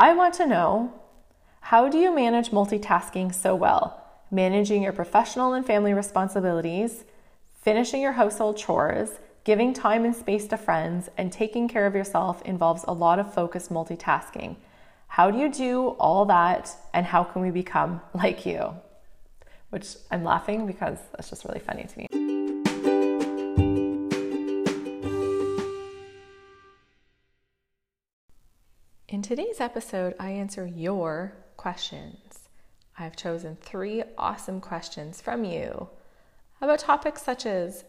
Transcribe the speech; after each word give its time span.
I 0.00 0.14
want 0.14 0.32
to 0.36 0.46
know 0.46 0.94
how 1.60 1.90
do 1.90 1.98
you 1.98 2.10
manage 2.14 2.52
multitasking 2.52 3.34
so 3.34 3.54
well? 3.54 4.02
Managing 4.30 4.82
your 4.82 4.94
professional 4.94 5.52
and 5.52 5.66
family 5.66 5.92
responsibilities, 5.92 7.04
finishing 7.60 8.00
your 8.00 8.12
household 8.12 8.56
chores, 8.56 9.10
giving 9.44 9.74
time 9.74 10.06
and 10.06 10.16
space 10.16 10.46
to 10.46 10.56
friends, 10.56 11.10
and 11.18 11.30
taking 11.30 11.68
care 11.68 11.84
of 11.84 11.94
yourself 11.94 12.40
involves 12.46 12.82
a 12.88 12.94
lot 12.94 13.18
of 13.18 13.34
focused 13.34 13.70
multitasking. 13.70 14.56
How 15.06 15.30
do 15.30 15.36
you 15.36 15.52
do 15.52 15.88
all 15.98 16.24
that, 16.24 16.74
and 16.94 17.04
how 17.04 17.22
can 17.22 17.42
we 17.42 17.50
become 17.50 18.00
like 18.14 18.46
you? 18.46 18.72
Which 19.68 19.96
I'm 20.10 20.24
laughing 20.24 20.66
because 20.66 20.96
that's 21.12 21.28
just 21.28 21.44
really 21.44 21.60
funny 21.60 21.84
to 21.84 21.98
me. 21.98 22.09
In 29.20 29.24
today's 29.24 29.60
episode, 29.60 30.14
I 30.18 30.30
answer 30.30 30.64
your 30.64 31.34
questions. 31.58 32.48
I've 32.98 33.16
chosen 33.16 33.58
three 33.60 34.02
awesome 34.16 34.62
questions 34.62 35.20
from 35.20 35.44
you 35.44 35.90
about 36.62 36.78
topics 36.78 37.20
such 37.20 37.44
as 37.44 37.84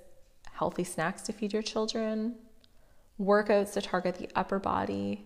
healthy 0.51 0.83
snacks 0.83 1.21
to 1.21 1.31
feed 1.31 1.53
your 1.53 1.61
children, 1.61 2.35
workouts 3.17 3.71
to 3.75 3.81
target 3.81 4.15
the 4.15 4.27
upper 4.35 4.59
body, 4.59 5.25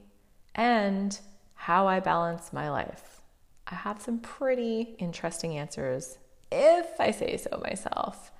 and 0.53 1.19
how 1.55 1.87
I 1.87 2.01
balance 2.01 2.53
my 2.53 2.69
life. 2.69 3.21
I 3.65 3.73
have 3.73 3.99
some 3.99 4.19
pretty 4.19 4.95
interesting 4.99 5.57
answers, 5.57 6.19
if 6.51 6.99
I 6.99 7.09
say 7.09 7.35
so 7.37 7.59
myself. 7.63 8.31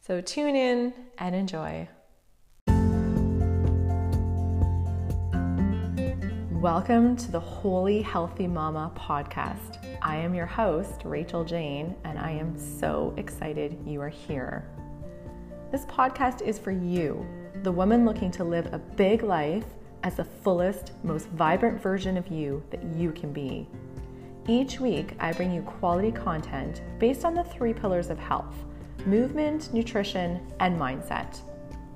So 0.00 0.22
tune 0.22 0.56
in 0.56 0.94
and 1.18 1.34
enjoy. 1.34 1.90
Welcome 6.62 7.16
to 7.16 7.32
the 7.32 7.40
Holy 7.40 8.02
Healthy 8.02 8.46
Mama 8.46 8.92
podcast. 8.94 9.84
I 10.00 10.14
am 10.14 10.32
your 10.32 10.46
host, 10.46 11.00
Rachel 11.02 11.42
Jane, 11.42 11.96
and 12.04 12.16
I 12.16 12.30
am 12.30 12.56
so 12.56 13.12
excited 13.16 13.76
you 13.84 14.00
are 14.00 14.08
here. 14.08 14.70
This 15.72 15.84
podcast 15.86 16.40
is 16.40 16.60
for 16.60 16.70
you, 16.70 17.26
the 17.64 17.72
woman 17.72 18.04
looking 18.04 18.30
to 18.30 18.44
live 18.44 18.72
a 18.72 18.78
big 18.78 19.24
life 19.24 19.64
as 20.04 20.14
the 20.14 20.22
fullest, 20.22 20.92
most 21.02 21.26
vibrant 21.30 21.82
version 21.82 22.16
of 22.16 22.28
you 22.28 22.62
that 22.70 22.84
you 22.94 23.10
can 23.10 23.32
be. 23.32 23.66
Each 24.46 24.78
week, 24.78 25.16
I 25.18 25.32
bring 25.32 25.52
you 25.52 25.62
quality 25.62 26.12
content 26.12 26.80
based 27.00 27.24
on 27.24 27.34
the 27.34 27.42
three 27.42 27.74
pillars 27.74 28.08
of 28.08 28.20
health 28.20 28.54
movement, 29.04 29.74
nutrition, 29.74 30.40
and 30.60 30.78
mindset. 30.78 31.40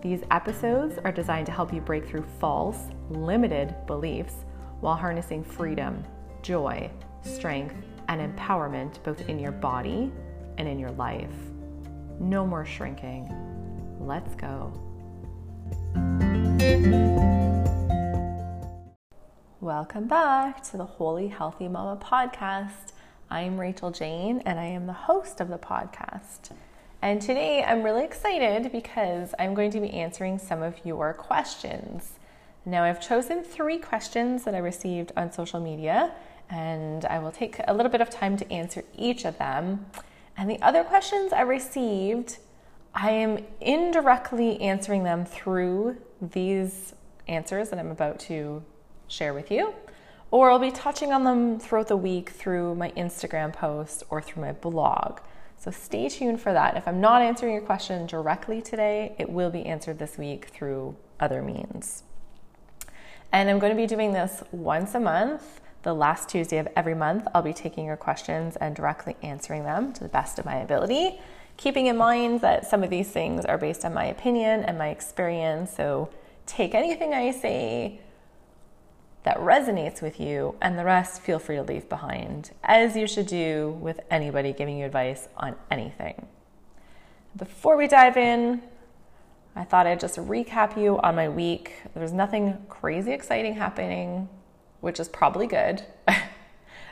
These 0.03 0.25
episodes 0.33 0.99
are 1.05 1.13
designed 1.13 1.47
to 1.47 1.53
help 1.53 1.73
you 1.73 1.81
break 1.81 2.05
through 2.05 2.25
false, 2.41 2.89
limited 3.11 3.73
beliefs 3.87 4.35
while 4.81 4.95
harnessing 4.95 5.43
freedom, 5.43 6.05
joy, 6.43 6.91
strength, 7.23 7.75
and 8.09 8.21
empowerment 8.21 9.03
both 9.03 9.29
in 9.29 9.39
your 9.39 9.53
body 9.53 10.13
and 10.59 10.69
in 10.69 10.79
your 10.79 10.91
life. 10.93 11.35
No 12.21 12.47
more 12.47 12.65
shrinking. 12.65 13.29
Let's 14.01 14.35
go. 14.35 14.73
Welcome 19.61 20.07
back 20.07 20.63
to 20.71 20.77
the 20.77 20.85
Holy 20.85 21.29
Healthy 21.29 21.69
Mama 21.69 22.01
podcast. 22.01 22.93
I'm 23.31 23.59
Rachel 23.59 23.91
Jane 23.91 24.43
and 24.47 24.61
I 24.61 24.67
am 24.67 24.87
the 24.87 24.93
host 24.93 25.41
of 25.41 25.49
the 25.49 25.59
podcast. 25.59 26.51
And 27.03 27.21
today 27.21 27.65
I'm 27.65 27.83
really 27.83 28.05
excited 28.05 28.71
because 28.71 29.35
I'm 29.39 29.55
going 29.55 29.71
to 29.73 29.81
be 29.81 29.91
answering 29.91 30.39
some 30.39 30.63
of 30.63 30.75
your 30.85 31.13
questions. 31.15 32.13
Now, 32.69 32.83
I've 32.83 33.01
chosen 33.01 33.45
three 33.45 33.79
questions 33.79 34.43
that 34.43 34.57
I 34.57 34.59
received 34.59 35.13
on 35.17 35.31
social 35.31 35.61
media, 35.61 36.13
and 36.51 37.05
I 37.05 37.21
will 37.21 37.31
take 37.31 37.61
a 37.69 37.73
little 37.73 37.93
bit 37.93 38.01
of 38.01 38.11
time 38.11 38.37
to 38.39 38.53
answer 38.53 38.83
each 38.99 39.25
of 39.25 39.39
them. 39.39 39.87
And 40.37 40.51
the 40.51 40.61
other 40.61 40.83
questions 40.83 41.33
I 41.33 41.43
received, 41.43 42.39
I 42.93 43.13
am 43.13 43.45
indirectly 43.61 44.61
answering 44.61 45.05
them 45.05 45.25
through 45.25 45.99
these 46.21 46.93
answers 47.29 47.71
that 47.71 47.79
I'm 47.79 47.93
about 47.93 48.19
to 48.21 48.65
share 49.07 49.33
with 49.33 49.53
you, 49.53 49.73
or 50.33 50.51
I'll 50.51 50.59
be 50.59 50.73
touching 50.73 51.13
on 51.13 51.23
them 51.23 51.61
throughout 51.61 51.87
the 51.87 51.97
week 51.97 52.31
through 52.31 52.75
my 52.75 52.91
Instagram 52.97 53.53
post 53.53 54.03
or 54.11 54.21
through 54.21 54.43
my 54.43 54.53
blog. 54.53 55.21
So 55.57 55.71
stay 55.71 56.09
tuned 56.09 56.41
for 56.41 56.53
that. 56.53 56.77
If 56.77 56.89
I'm 56.89 57.01
not 57.01 57.23
answering 57.23 57.53
your 57.53 57.63
question 57.63 58.07
directly 58.07 58.61
today, 58.61 59.15
it 59.21 59.31
will 59.31 59.51
be 59.51 59.65
answered 59.67 60.01
this 60.01 60.19
week 60.19 60.47
through 60.47 60.97
other 61.21 61.43
means. 61.43 62.03
And 63.33 63.51
I'm 63.51 63.59
going 63.59 63.75
to 63.75 63.77
be 63.77 63.87
doing 63.87 64.13
this 64.13 64.43
once 64.53 64.95
a 64.95 65.01
month. 65.01 65.61
The 65.83 65.95
last 65.95 66.29
Tuesday 66.29 66.59
of 66.59 66.69
every 66.77 66.95
month, 66.95 67.29
I'll 67.35 67.43
be 67.43 67.53
taking 67.53 67.85
your 67.85 67.97
questions 67.97 68.57
and 68.57 68.75
directly 68.75 69.17
answering 69.23 69.65
them 69.65 69.93
to 69.93 70.03
the 70.03 70.09
best 70.09 70.39
of 70.39 70.45
my 70.45 70.57
ability. 70.57 71.21
Keeping 71.57 71.87
in 71.87 71.97
mind 71.97 72.41
that 72.41 72.67
some 72.67 72.83
of 72.83 72.91
these 72.91 73.11
things 73.11 73.45
are 73.45 73.59
based 73.59 73.85
on 73.85 73.95
my 73.95 74.07
opinion 74.07 74.65
and 74.65 74.77
my 74.79 74.89
experience. 74.89 75.75
So 75.75 76.11
take 76.47 76.75
anything 76.75 77.15
I 77.15 77.31
say 77.31 78.01
that 79.23 79.39
resonates 79.39 80.01
with 80.01 80.21
you, 80.21 80.55
and 80.63 80.79
the 80.79 80.85
rest 80.85 81.21
feel 81.21 81.41
free 81.41 81.57
to 81.57 81.63
leave 81.63 81.89
behind, 81.89 82.53
as 82.63 82.97
you 82.97 83.09
should 83.09 83.27
do 83.27 83.77
with 83.81 83.99
anybody 84.09 84.53
giving 84.53 84.79
you 84.79 84.87
advice 84.87 85.29
on 85.37 85.57
anything. 85.69 86.29
Before 87.37 87.77
we 87.77 87.89
dive 87.89 88.17
in, 88.17 88.63
I 89.57 89.65
thought 89.65 89.87
I'd 89.87 90.01
just 90.01 90.19
recap 90.19 90.81
you 90.81 91.01
on 91.01 91.17
my 91.17 91.31
week. 91.31 91.77
There's 91.95 92.13
nothing 92.13 92.59
crazy 92.69 93.13
exciting 93.13 93.55
happening, 93.55 94.29
which 94.81 95.01
is 95.01 95.09
probably 95.09 95.47
good. 95.47 95.83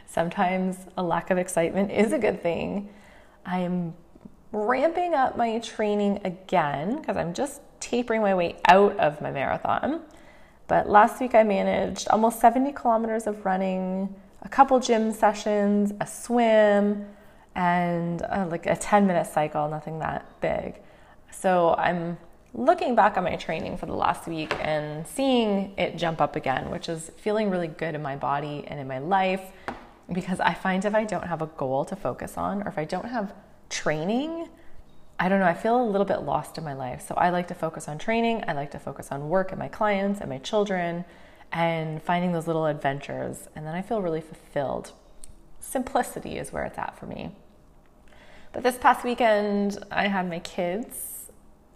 Sometimes 0.07 0.79
a 0.97 1.03
lack 1.03 1.29
of 1.29 1.37
excitement 1.37 1.91
is 1.91 2.15
a 2.15 2.19
good 2.19 2.43
thing. 2.43 2.89
I'm 3.45 3.93
ramping 4.51 5.13
up 5.13 5.37
my 5.37 5.59
training 5.59 6.21
again 6.25 6.97
because 6.97 7.19
I'm 7.19 7.35
just 7.35 7.61
tapering 7.81 8.23
my 8.23 8.35
way 8.35 8.57
out 8.67 8.99
of 8.99 9.21
my 9.21 9.31
marathon. 9.31 10.01
But 10.67 10.89
last 10.89 11.21
week 11.21 11.35
I 11.35 11.43
managed 11.43 12.09
almost 12.09 12.41
70 12.41 12.73
kilometers 12.73 13.27
of 13.27 13.45
running, 13.45 14.15
a 14.41 14.49
couple 14.49 14.81
gym 14.81 15.13
sessions, 15.13 15.93
a 16.01 16.07
swim, 16.07 17.05
and 17.55 18.23
uh, 18.23 18.47
like 18.51 18.65
a 18.65 18.75
10 18.75 19.07
minute 19.07 19.27
cycle, 19.27 19.69
nothing 19.69 19.99
that 19.99 20.41
big. 20.41 20.81
So 21.31 21.75
I'm 21.77 22.17
looking 22.55 22.95
back 22.95 23.17
on 23.17 23.25
my 23.25 23.35
training 23.35 23.77
for 23.77 23.87
the 23.87 23.95
last 23.95 24.29
week 24.29 24.55
and 24.61 25.05
seeing 25.07 25.75
it 25.77 25.97
jump 25.97 26.21
up 26.21 26.37
again, 26.37 26.71
which 26.71 26.89
is 26.89 27.11
feeling 27.17 27.51
really 27.51 27.67
good 27.67 27.97
in 27.97 28.03
my 28.03 28.15
body 28.15 28.65
and 28.69 28.79
in 28.79 28.87
my 28.87 28.99
life 28.99 29.43
because 30.13 30.39
I 30.39 30.55
find 30.55 30.85
if 30.85 30.95
I 30.95 31.05
don't 31.05 31.27
have 31.27 31.43
a 31.43 31.47
goal 31.47 31.85
to 31.87 31.97
focus 31.97 32.39
on 32.39 32.63
or 32.63 32.69
if 32.69 32.79
I 32.79 32.85
don't 32.85 33.07
have 33.07 33.35
training, 33.71 34.49
I 35.19 35.29
don't 35.29 35.41
know, 35.41 35.47
I 35.47 35.55
feel 35.55 35.83
a 35.83 35.85
little 35.85 36.05
bit 36.05 36.23
lost 36.23 36.57
in 36.57 36.65
my 36.65 36.75
life. 36.75 37.05
So 37.07 37.15
I 37.17 37.31
like 37.31 37.49
to 37.49 37.55
focus 37.55 37.89
on 37.89 37.99
training, 37.99 38.45
I 38.47 38.53
like 38.53 38.71
to 38.71 38.79
focus 38.79 39.11
on 39.11 39.29
work 39.29 39.51
and 39.51 39.59
my 39.59 39.69
clients 39.69 40.21
and 40.21 40.31
my 40.31 40.39
children 40.39 41.05
and 41.51 42.01
finding 42.03 42.33
those 42.33 42.47
little 42.47 42.67
adventures. 42.67 43.49
And 43.57 43.67
then 43.67 43.75
I 43.75 43.83
feel 43.83 44.01
really 44.01 44.21
fulfilled. 44.21 44.93
Simplicity 45.59 46.39
is 46.39 46.53
where 46.53 46.65
it's 46.65 46.79
at 46.79 46.97
for 46.99 47.07
me. 47.07 47.35
But 48.53 48.63
this 48.63 48.77
past 48.77 49.05
weekend, 49.05 49.79
I 49.91 50.07
had 50.07 50.29
my 50.29 50.39
kids 50.39 51.14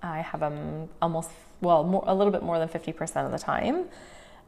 I 0.03 0.20
have 0.20 0.41
them 0.41 0.88
almost, 1.03 1.31
well, 1.60 1.84
more, 1.84 2.04
a 2.06 2.14
little 2.14 2.32
bit 2.32 2.42
more 2.42 2.59
than 2.59 2.69
50% 2.69 3.25
of 3.25 3.32
the 3.32 3.38
time. 3.38 3.86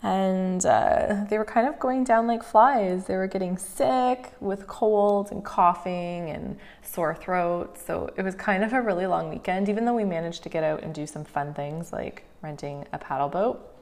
And 0.03 0.65
uh, 0.65 1.25
they 1.29 1.37
were 1.37 1.45
kind 1.45 1.69
of 1.69 1.79
going 1.79 2.05
down 2.05 2.27
like 2.27 2.43
flies. 2.43 3.07
They 3.07 3.17
were 3.17 3.27
getting 3.27 3.59
sick 3.59 4.33
with 4.41 4.67
colds 4.67 5.31
and 5.31 5.45
coughing 5.45 6.31
and 6.31 6.59
sore 6.83 7.15
throats. 7.15 7.85
So 7.85 8.11
it 8.17 8.23
was 8.23 8.35
kind 8.35 8.65
of 8.65 8.73
a 8.73 8.81
really 8.81 9.07
long 9.07 9.29
weekend, 9.29 9.69
even 9.69 9.85
though 9.85 9.95
we 9.95 10.05
managed 10.05 10.43
to 10.45 10.49
get 10.49 10.65
out 10.65 10.83
and 10.83 10.95
do 10.95 11.07
some 11.07 11.25
fun 11.25 11.53
things 11.53 11.93
like 11.93 12.25
renting 12.41 12.87
a 12.93 12.99
paddle 12.99 13.29
boat. 13.29 13.75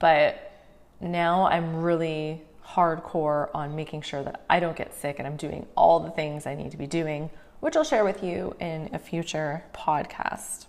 But 0.00 0.52
now 1.00 1.46
I'm 1.46 1.76
really 1.76 2.42
hardcore 2.66 3.48
on 3.54 3.76
making 3.76 4.02
sure 4.02 4.24
that 4.24 4.44
I 4.50 4.58
don't 4.58 4.76
get 4.76 4.92
sick 4.92 5.18
and 5.18 5.28
I'm 5.28 5.36
doing 5.36 5.66
all 5.76 6.00
the 6.00 6.10
things 6.10 6.46
I 6.46 6.56
need 6.56 6.72
to 6.72 6.76
be 6.76 6.88
doing, 6.88 7.30
which 7.60 7.76
I'll 7.76 7.84
share 7.84 8.04
with 8.04 8.24
you 8.24 8.56
in 8.58 8.90
a 8.92 8.98
future 8.98 9.64
podcast. 9.72 10.66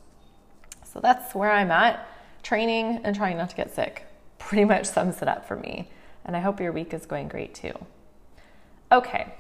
So 0.97 1.01
that's 1.01 1.35
where 1.35 1.51
I'm 1.51 1.69
at. 1.69 2.07
Training 2.41 3.01
and 3.03 3.15
trying 3.15 3.37
not 3.37 3.51
to 3.51 3.55
get 3.55 3.69
sick 3.69 4.07
pretty 4.39 4.65
much 4.65 4.87
sums 4.87 5.21
it 5.21 5.27
up 5.27 5.47
for 5.47 5.55
me. 5.55 5.91
And 6.25 6.35
I 6.35 6.39
hope 6.39 6.59
your 6.59 6.71
week 6.71 6.91
is 6.91 7.05
going 7.05 7.27
great 7.27 7.53
too. 7.53 7.73
Okay. 8.91 9.31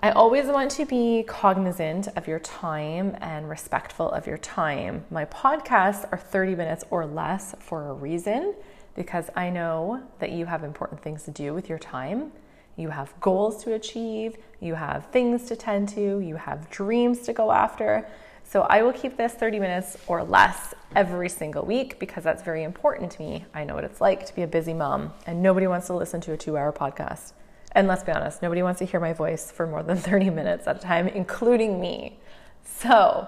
I 0.00 0.10
always 0.10 0.44
want 0.48 0.70
to 0.72 0.84
be 0.84 1.24
cognizant 1.26 2.08
of 2.08 2.26
your 2.26 2.40
time 2.40 3.16
and 3.22 3.48
respectful 3.48 4.10
of 4.10 4.26
your 4.26 4.36
time. 4.36 5.06
My 5.10 5.24
podcasts 5.24 6.06
are 6.12 6.18
30 6.18 6.56
minutes 6.56 6.84
or 6.90 7.06
less 7.06 7.54
for 7.58 7.88
a 7.88 7.94
reason 7.94 8.54
because 8.94 9.30
I 9.34 9.48
know 9.48 10.02
that 10.18 10.30
you 10.30 10.44
have 10.44 10.62
important 10.62 11.00
things 11.00 11.22
to 11.22 11.30
do 11.30 11.54
with 11.54 11.70
your 11.70 11.78
time. 11.78 12.32
You 12.76 12.90
have 12.90 13.18
goals 13.22 13.64
to 13.64 13.72
achieve, 13.72 14.36
you 14.60 14.74
have 14.74 15.06
things 15.06 15.46
to 15.46 15.56
tend 15.56 15.88
to, 15.90 16.18
you 16.20 16.36
have 16.36 16.68
dreams 16.68 17.20
to 17.20 17.32
go 17.32 17.50
after. 17.50 18.06
So 18.54 18.60
I 18.60 18.82
will 18.82 18.92
keep 18.92 19.16
this 19.16 19.32
30 19.32 19.58
minutes 19.58 19.96
or 20.06 20.22
less 20.22 20.74
every 20.94 21.28
single 21.28 21.64
week 21.64 21.98
because 21.98 22.22
that's 22.22 22.40
very 22.44 22.62
important 22.62 23.10
to 23.10 23.20
me. 23.20 23.44
I 23.52 23.64
know 23.64 23.74
what 23.74 23.82
it's 23.82 24.00
like 24.00 24.26
to 24.26 24.32
be 24.32 24.42
a 24.42 24.46
busy 24.46 24.72
mom, 24.72 25.12
and 25.26 25.42
nobody 25.42 25.66
wants 25.66 25.88
to 25.88 25.94
listen 25.94 26.20
to 26.20 26.34
a 26.34 26.36
two 26.36 26.56
hour 26.56 26.72
podcast. 26.72 27.32
And 27.72 27.88
let's 27.88 28.04
be 28.04 28.12
honest, 28.12 28.42
nobody 28.42 28.62
wants 28.62 28.78
to 28.78 28.84
hear 28.84 29.00
my 29.00 29.12
voice 29.12 29.50
for 29.50 29.66
more 29.66 29.82
than 29.82 29.96
30 30.12 30.30
minutes 30.30 30.68
at 30.68 30.76
a 30.76 30.78
time, 30.78 31.08
including 31.08 31.80
me. 31.80 32.20
So 32.62 33.26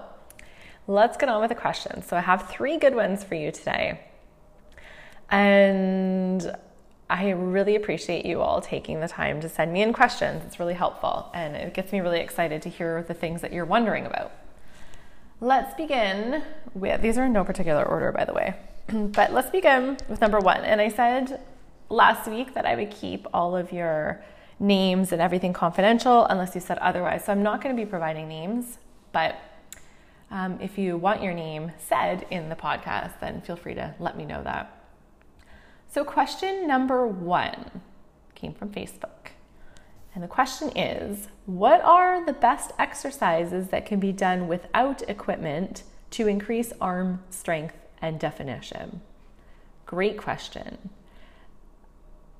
let's 0.87 1.17
get 1.17 1.27
on 1.27 1.41
with 1.41 1.49
the 1.49 1.55
questions. 1.55 2.05
So 2.05 2.15
I 2.15 2.21
have 2.21 2.47
three 2.47 2.77
good 2.77 2.95
ones 2.95 3.25
for 3.25 3.35
you 3.35 3.51
today. 3.51 3.99
And 5.29 6.55
I 7.09 7.31
really 7.31 7.75
appreciate 7.75 8.25
you 8.25 8.39
all 8.39 8.61
taking 8.61 9.01
the 9.01 9.09
time 9.09 9.41
to 9.41 9.49
send 9.49 9.73
me 9.73 9.81
in 9.81 9.91
questions. 9.91 10.45
It's 10.45 10.57
really 10.57 10.75
helpful 10.75 11.29
and 11.33 11.53
it 11.57 11.73
gets 11.73 11.91
me 11.91 11.99
really 11.99 12.21
excited 12.21 12.61
to 12.61 12.69
hear 12.69 13.03
the 13.03 13.13
things 13.13 13.41
that 13.41 13.51
you're 13.51 13.65
wondering 13.65 14.05
about. 14.05 14.31
Let's 15.39 15.75
begin 15.75 16.41
with 16.73 17.01
these 17.01 17.15
are 17.19 17.25
in 17.25 17.33
no 17.33 17.43
particular 17.43 17.83
order, 17.83 18.11
by 18.11 18.25
the 18.25 18.33
way, 18.33 18.55
but 18.91 19.31
let's 19.31 19.51
begin 19.51 19.97
with 20.09 20.19
number 20.19 20.39
one. 20.39 20.61
And 20.61 20.81
I 20.81 20.89
said 20.89 21.41
last 21.89 22.27
week 22.27 22.55
that 22.55 22.65
I 22.65 22.75
would 22.75 22.89
keep 22.89 23.27
all 23.35 23.55
of 23.55 23.71
your 23.71 24.23
names 24.59 25.11
and 25.11 25.21
everything 25.21 25.53
confidential 25.53 26.25
unless 26.25 26.55
you 26.55 26.61
said 26.61 26.79
otherwise. 26.79 27.25
So 27.25 27.31
I'm 27.31 27.43
not 27.43 27.61
going 27.61 27.75
to 27.75 27.79
be 27.79 27.87
providing 27.87 28.27
names, 28.27 28.79
but 29.11 29.35
um, 30.31 30.57
if 30.59 30.79
you 30.79 30.97
want 30.97 31.21
your 31.21 31.33
name 31.33 31.71
said 31.77 32.25
in 32.31 32.49
the 32.49 32.55
podcast, 32.55 33.19
then 33.19 33.41
feel 33.41 33.55
free 33.55 33.75
to 33.75 33.93
let 33.99 34.17
me 34.17 34.25
know 34.25 34.41
that. 34.43 34.73
So, 35.87 36.03
question 36.03 36.67
number 36.67 37.05
one 37.05 37.81
came 38.33 38.53
from 38.53 38.71
Facebook. 38.71 39.36
And 40.17 40.23
the 40.23 40.27
question 40.27 40.75
is 40.75 41.27
What 41.45 41.79
are 41.81 42.25
the 42.25 42.33
best 42.33 42.71
exercises 42.79 43.67
that 43.67 43.85
can 43.85 43.99
be 43.99 44.11
done 44.11 44.47
without 44.47 45.07
equipment 45.07 45.83
to 46.09 46.27
increase 46.27 46.73
arm 46.81 47.21
strength 47.29 47.75
and 48.01 48.19
definition? 48.19 49.01
Great 49.85 50.17
question. 50.17 50.89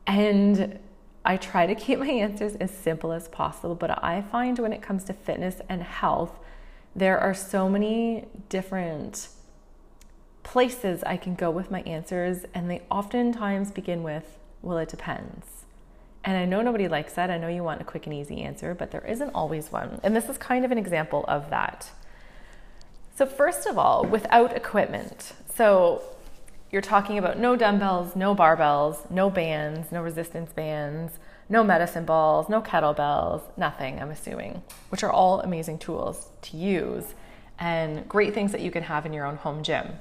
And 0.08 0.80
I 1.24 1.38
try 1.38 1.68
to 1.68 1.76
keep 1.76 2.00
my 2.00 2.08
answers 2.08 2.56
as 2.56 2.72
simple 2.72 3.12
as 3.12 3.28
possible, 3.28 3.76
but 3.76 4.04
I 4.04 4.24
find 4.24 4.58
when 4.58 4.74
it 4.74 4.82
comes 4.82 5.04
to 5.04 5.14
fitness 5.14 5.62
and 5.70 5.84
health, 5.84 6.40
there 6.96 7.20
are 7.20 7.36
so 7.36 7.70
many 7.70 8.26
different 8.50 9.28
places 10.42 11.04
I 11.04 11.18
can 11.18 11.36
go 11.36 11.52
with 11.52 11.70
my 11.70 11.82
answers, 11.82 12.44
and 12.56 12.72
they 12.72 12.82
oftentimes 12.90 13.70
begin 13.70 14.02
with, 14.02 14.40
well, 14.64 14.80
it 14.80 14.90
depends. 14.90 15.57
And 16.24 16.38
I 16.38 16.46
know 16.46 16.62
nobody 16.62 16.88
likes 16.88 17.14
that. 17.14 17.30
I 17.30 17.38
know 17.38 17.48
you 17.48 17.64
want 17.64 17.82
a 17.82 17.86
quick 17.86 18.06
and 18.06 18.14
easy 18.14 18.42
answer, 18.42 18.74
but 18.74 18.92
there 18.92 19.06
isn't 19.06 19.30
always 19.30 19.72
one. 19.72 20.00
And 20.04 20.16
this 20.16 20.28
is 20.30 20.38
kind 20.38 20.66
of 20.66 20.72
an 20.72 20.78
example 20.78 21.24
of 21.28 21.50
that. 21.50 21.90
So, 23.16 23.26
first 23.26 23.66
of 23.66 23.78
all, 23.78 24.04
without 24.04 24.56
equipment. 24.56 25.34
So, 25.56 26.04
you're 26.70 26.82
talking 26.82 27.18
about 27.18 27.40
no 27.40 27.56
dumbbells, 27.56 28.16
no 28.16 28.36
barbells, 28.36 29.10
no 29.10 29.30
bands, 29.30 29.92
no 29.92 30.02
resistance 30.02 30.52
bands, 30.52 31.14
no 31.50 31.64
medicine 31.64 32.04
balls, 32.04 32.50
no 32.50 32.62
kettlebells, 32.62 33.42
nothing, 33.56 34.02
I'm 34.02 34.12
assuming, 34.12 34.62
which 34.90 35.04
are 35.04 35.12
all 35.12 35.40
amazing 35.40 35.80
tools 35.80 36.28
to 36.44 36.58
use 36.58 37.16
and 37.58 38.08
great 38.08 38.34
things 38.34 38.52
that 38.52 38.62
you 38.62 38.70
can 38.70 38.84
have 38.84 39.06
in 39.06 39.14
your 39.14 39.26
own 39.26 39.38
home 39.38 39.64
gym 39.64 39.94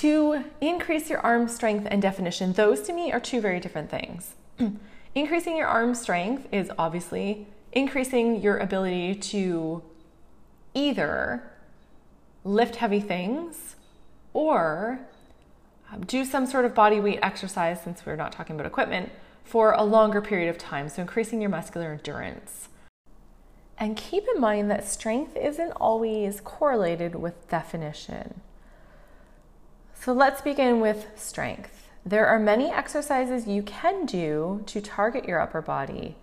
to 0.00 0.44
increase 0.60 1.10
your 1.10 1.20
arm 1.20 1.48
strength 1.48 1.86
and 1.90 2.00
definition, 2.00 2.52
those 2.52 2.80
to 2.82 2.92
me 2.92 3.12
are 3.12 3.20
two 3.20 3.40
very 3.40 3.60
different 3.60 3.90
things. 3.90 4.34
increasing 5.14 5.56
your 5.56 5.66
arm 5.66 5.94
strength 5.94 6.48
is 6.52 6.70
obviously 6.78 7.46
increasing 7.72 8.40
your 8.40 8.58
ability 8.58 9.14
to 9.14 9.82
either 10.74 11.42
lift 12.44 12.76
heavy 12.76 13.00
things 13.00 13.76
or 14.32 15.00
um, 15.92 16.02
do 16.06 16.24
some 16.24 16.46
sort 16.46 16.64
of 16.64 16.74
body 16.74 17.00
weight 17.00 17.18
exercise, 17.22 17.82
since 17.82 18.06
we're 18.06 18.16
not 18.16 18.32
talking 18.32 18.56
about 18.56 18.66
equipment, 18.66 19.10
for 19.44 19.72
a 19.72 19.82
longer 19.82 20.20
period 20.20 20.48
of 20.48 20.56
time. 20.56 20.88
So, 20.88 21.02
increasing 21.02 21.40
your 21.40 21.50
muscular 21.50 21.92
endurance. 21.92 22.68
And 23.78 23.96
keep 23.96 24.24
in 24.34 24.40
mind 24.40 24.70
that 24.70 24.86
strength 24.86 25.36
isn't 25.36 25.72
always 25.72 26.40
correlated 26.40 27.16
with 27.16 27.48
definition. 27.48 28.40
So 30.04 30.12
let's 30.12 30.40
begin 30.40 30.80
with 30.80 31.06
strength. 31.14 31.86
There 32.04 32.26
are 32.26 32.40
many 32.40 32.72
exercises 32.72 33.46
you 33.46 33.62
can 33.62 34.04
do 34.04 34.64
to 34.66 34.80
target 34.80 35.28
your 35.28 35.38
upper 35.38 35.62
body 35.62 36.16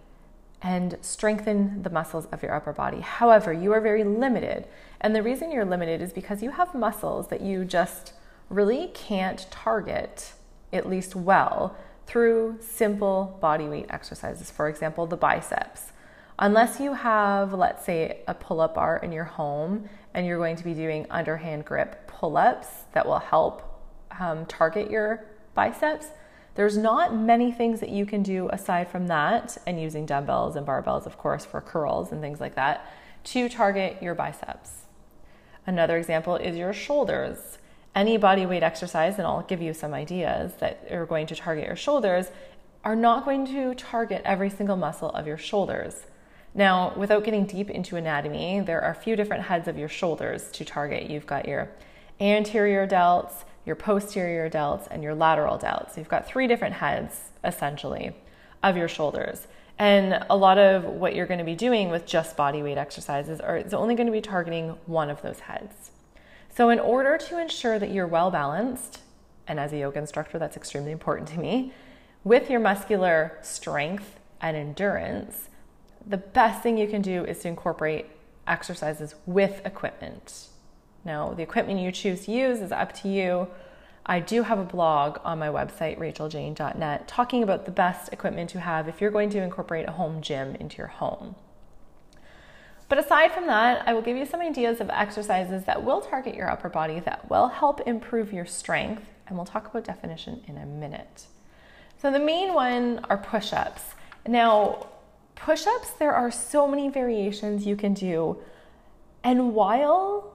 and 0.62 0.98
strengthen 1.00 1.82
the 1.84 1.90
muscles 1.90 2.26
of 2.34 2.44
your 2.44 2.54
upper 2.54 2.74
body. 2.74 3.00
However, 3.00 3.54
you 3.54 3.72
are 3.72 3.80
very 3.80 4.04
limited. 4.04 4.68
And 5.00 5.16
the 5.16 5.24
reason 5.24 5.50
you're 5.50 5.64
limited 5.64 6.02
is 6.02 6.12
because 6.12 6.44
you 6.44 6.52
have 6.52 6.76
muscles 6.76 7.30
that 7.30 7.40
you 7.40 7.64
just 7.64 8.12
really 8.50 8.88
can't 8.94 9.50
target, 9.50 10.34
at 10.74 10.90
least 10.90 11.16
well, 11.16 11.78
through 12.06 12.58
simple 12.60 13.38
body 13.40 13.70
weight 13.70 13.86
exercises. 13.90 14.52
For 14.52 14.68
example, 14.68 15.08
the 15.08 15.16
biceps. 15.16 15.94
Unless 16.38 16.82
you 16.82 16.96
have, 16.96 17.54
let's 17.54 17.86
say, 17.86 18.24
a 18.28 18.34
pull 18.34 18.60
up 18.60 18.76
bar 18.76 18.98
in 18.98 19.14
your 19.14 19.24
home 19.24 19.88
and 20.14 20.26
you're 20.26 20.38
going 20.38 20.58
to 20.58 20.66
be 20.66 20.74
doing 20.74 21.06
underhand 21.10 21.64
grip 21.64 22.08
pull 22.08 22.36
ups 22.36 22.68
that 22.92 23.06
will 23.06 23.20
help 23.20 23.69
um, 24.20 24.46
target 24.46 24.92
your 24.92 25.26
biceps, 25.56 26.08
there's 26.56 26.78
not 26.78 27.16
many 27.16 27.52
things 27.52 27.80
that 27.80 27.90
you 27.90 28.06
can 28.06 28.22
do 28.22 28.50
aside 28.52 28.90
from 28.90 29.08
that, 29.08 29.58
and 29.66 29.82
using 29.82 30.06
dumbbells 30.06 30.56
and 30.56 30.68
barbells, 30.68 31.06
of 31.06 31.18
course, 31.18 31.46
for 31.46 31.62
curls 31.62 32.12
and 32.12 32.22
things 32.22 32.42
like 32.42 32.56
that, 32.56 32.92
to 33.24 33.48
target 33.48 34.02
your 34.02 34.16
biceps. 34.16 34.72
Another 35.66 35.98
example 35.98 36.36
is 36.36 36.58
your 36.58 36.74
shoulders. 36.74 37.60
Any 37.96 38.18
body 38.18 38.46
weight 38.46 38.64
exercise, 38.64 39.18
and 39.18 39.26
I'll 39.26 39.44
give 39.44 39.62
you 39.62 39.74
some 39.74 39.94
ideas 39.94 40.54
that 40.60 40.88
are 40.92 41.06
going 41.06 41.28
to 41.28 41.36
target 41.36 41.66
your 41.66 41.76
shoulders, 41.76 42.28
are 42.84 42.96
not 42.96 43.26
going 43.26 43.46
to 43.48 43.74
target 43.76 44.22
every 44.26 44.50
single 44.50 44.78
muscle 44.78 45.10
of 45.10 45.28
your 45.28 45.38
shoulders. 45.38 46.06
Now, 46.54 46.94
without 46.98 47.24
getting 47.24 47.46
deep 47.46 47.70
into 47.70 47.96
anatomy, 47.96 48.62
there 48.62 48.82
are 48.82 48.92
a 48.92 48.96
few 48.96 49.16
different 49.16 49.44
heads 49.44 49.68
of 49.68 49.78
your 49.78 49.90
shoulders 49.90 50.50
to 50.54 50.66
target. 50.66 51.10
You've 51.10 51.28
got 51.28 51.48
your 51.48 51.70
anterior 52.20 52.88
delts, 52.88 53.44
your 53.66 53.76
posterior 53.76 54.50
delts, 54.50 54.88
and 54.90 55.04
your 55.04 55.14
lateral 55.14 55.58
delts. 55.58 55.98
You've 55.98 56.10
got 56.10 56.26
three 56.26 56.48
different 56.48 56.76
heads, 56.76 57.30
essentially, 57.44 58.16
of 58.64 58.78
your 58.78 58.88
shoulders. 58.88 59.48
And 59.78 60.26
a 60.30 60.36
lot 60.36 60.58
of 60.58 60.84
what 60.84 61.16
you're 61.16 61.26
going 61.26 61.40
to 61.40 61.46
be 61.46 61.56
doing 61.56 61.90
with 61.90 62.06
just 62.06 62.36
body 62.36 62.62
weight 62.62 62.78
exercises 62.78 63.40
are 63.40 63.58
is 63.58 63.74
only 63.74 63.96
going 63.96 64.08
to 64.08 64.12
be 64.12 64.22
targeting 64.22 64.72
one 64.86 65.10
of 65.10 65.22
those 65.22 65.40
heads. 65.40 65.92
So 66.54 66.70
in 66.70 66.80
order 66.80 67.18
to 67.18 67.40
ensure 67.40 67.80
that 67.80 67.92
you're 67.92 68.08
well 68.08 68.32
balanced, 68.32 69.00
and 69.48 69.60
as 69.60 69.72
a 69.72 69.78
yoga 69.78 70.00
instructor, 70.00 70.38
that's 70.38 70.58
extremely 70.58 70.92
important 70.92 71.30
to 71.30 71.40
me, 71.40 71.74
with 72.24 72.50
your 72.50 72.60
muscular 72.60 73.38
strength 73.42 74.20
and 74.42 74.58
endurance, 74.58 75.48
the 76.06 76.18
best 76.18 76.62
thing 76.62 76.78
you 76.78 76.88
can 76.88 77.02
do 77.02 77.24
is 77.24 77.40
to 77.40 77.48
incorporate 77.48 78.08
exercises 78.48 79.16
with 79.26 79.62
equipment. 79.66 80.48
Now, 81.06 81.34
the 81.34 81.44
equipment 81.44 81.80
you 81.80 81.92
choose 81.92 82.26
to 82.26 82.32
use 82.32 82.60
is 82.60 82.72
up 82.72 82.94
to 83.02 83.08
you. 83.08 83.48
I 84.06 84.20
do 84.20 84.44
have 84.44 84.58
a 84.58 84.64
blog 84.64 85.20
on 85.24 85.40
my 85.40 85.48
website, 85.48 86.00
racheljane.net, 86.00 87.08
talking 87.08 87.44
about 87.44 87.66
the 87.66 87.72
best 87.72 88.12
equipment 88.12 88.50
to 88.52 88.60
have 88.60 88.88
if 88.88 89.02
you're 89.02 89.12
going 89.12 89.30
to 89.32 89.42
incorporate 89.42 89.88
a 89.88 89.92
home 89.92 90.22
gym 90.22 90.56
into 90.56 90.78
your 90.78 90.88
home. 90.88 91.36
But 92.90 92.98
aside 92.98 93.32
from 93.32 93.46
that, 93.46 93.88
I 93.88 93.94
will 93.94 94.02
give 94.02 94.18
you 94.18 94.26
some 94.26 94.42
ideas 94.42 94.82
of 94.82 94.90
exercises 94.90 95.66
that 95.66 95.84
will 95.84 96.02
target 96.02 96.34
your 96.34 96.50
upper 96.50 96.70
body, 96.70 97.00
that 97.02 97.30
will 97.30 97.48
help 97.48 97.82
improve 97.82 98.34
your 98.34 98.48
strength, 98.48 99.04
and 99.28 99.38
we'll 99.38 99.46
talk 99.46 99.68
about 99.68 99.84
definition 99.84 100.42
in 100.48 100.58
a 100.58 100.66
minute. 100.66 101.28
So, 102.02 102.12
the 102.12 102.20
main 102.20 102.54
one 102.56 103.06
are 103.10 103.18
push 103.18 103.54
ups. 103.54 103.94
Now, 104.28 104.88
push 105.36 105.68
ups, 105.68 105.92
there 105.92 106.14
are 106.14 106.32
so 106.32 106.68
many 106.68 106.90
variations 106.90 107.68
you 107.68 107.76
can 107.76 107.94
do. 107.94 108.40
And 109.24 109.54
while 109.54 110.34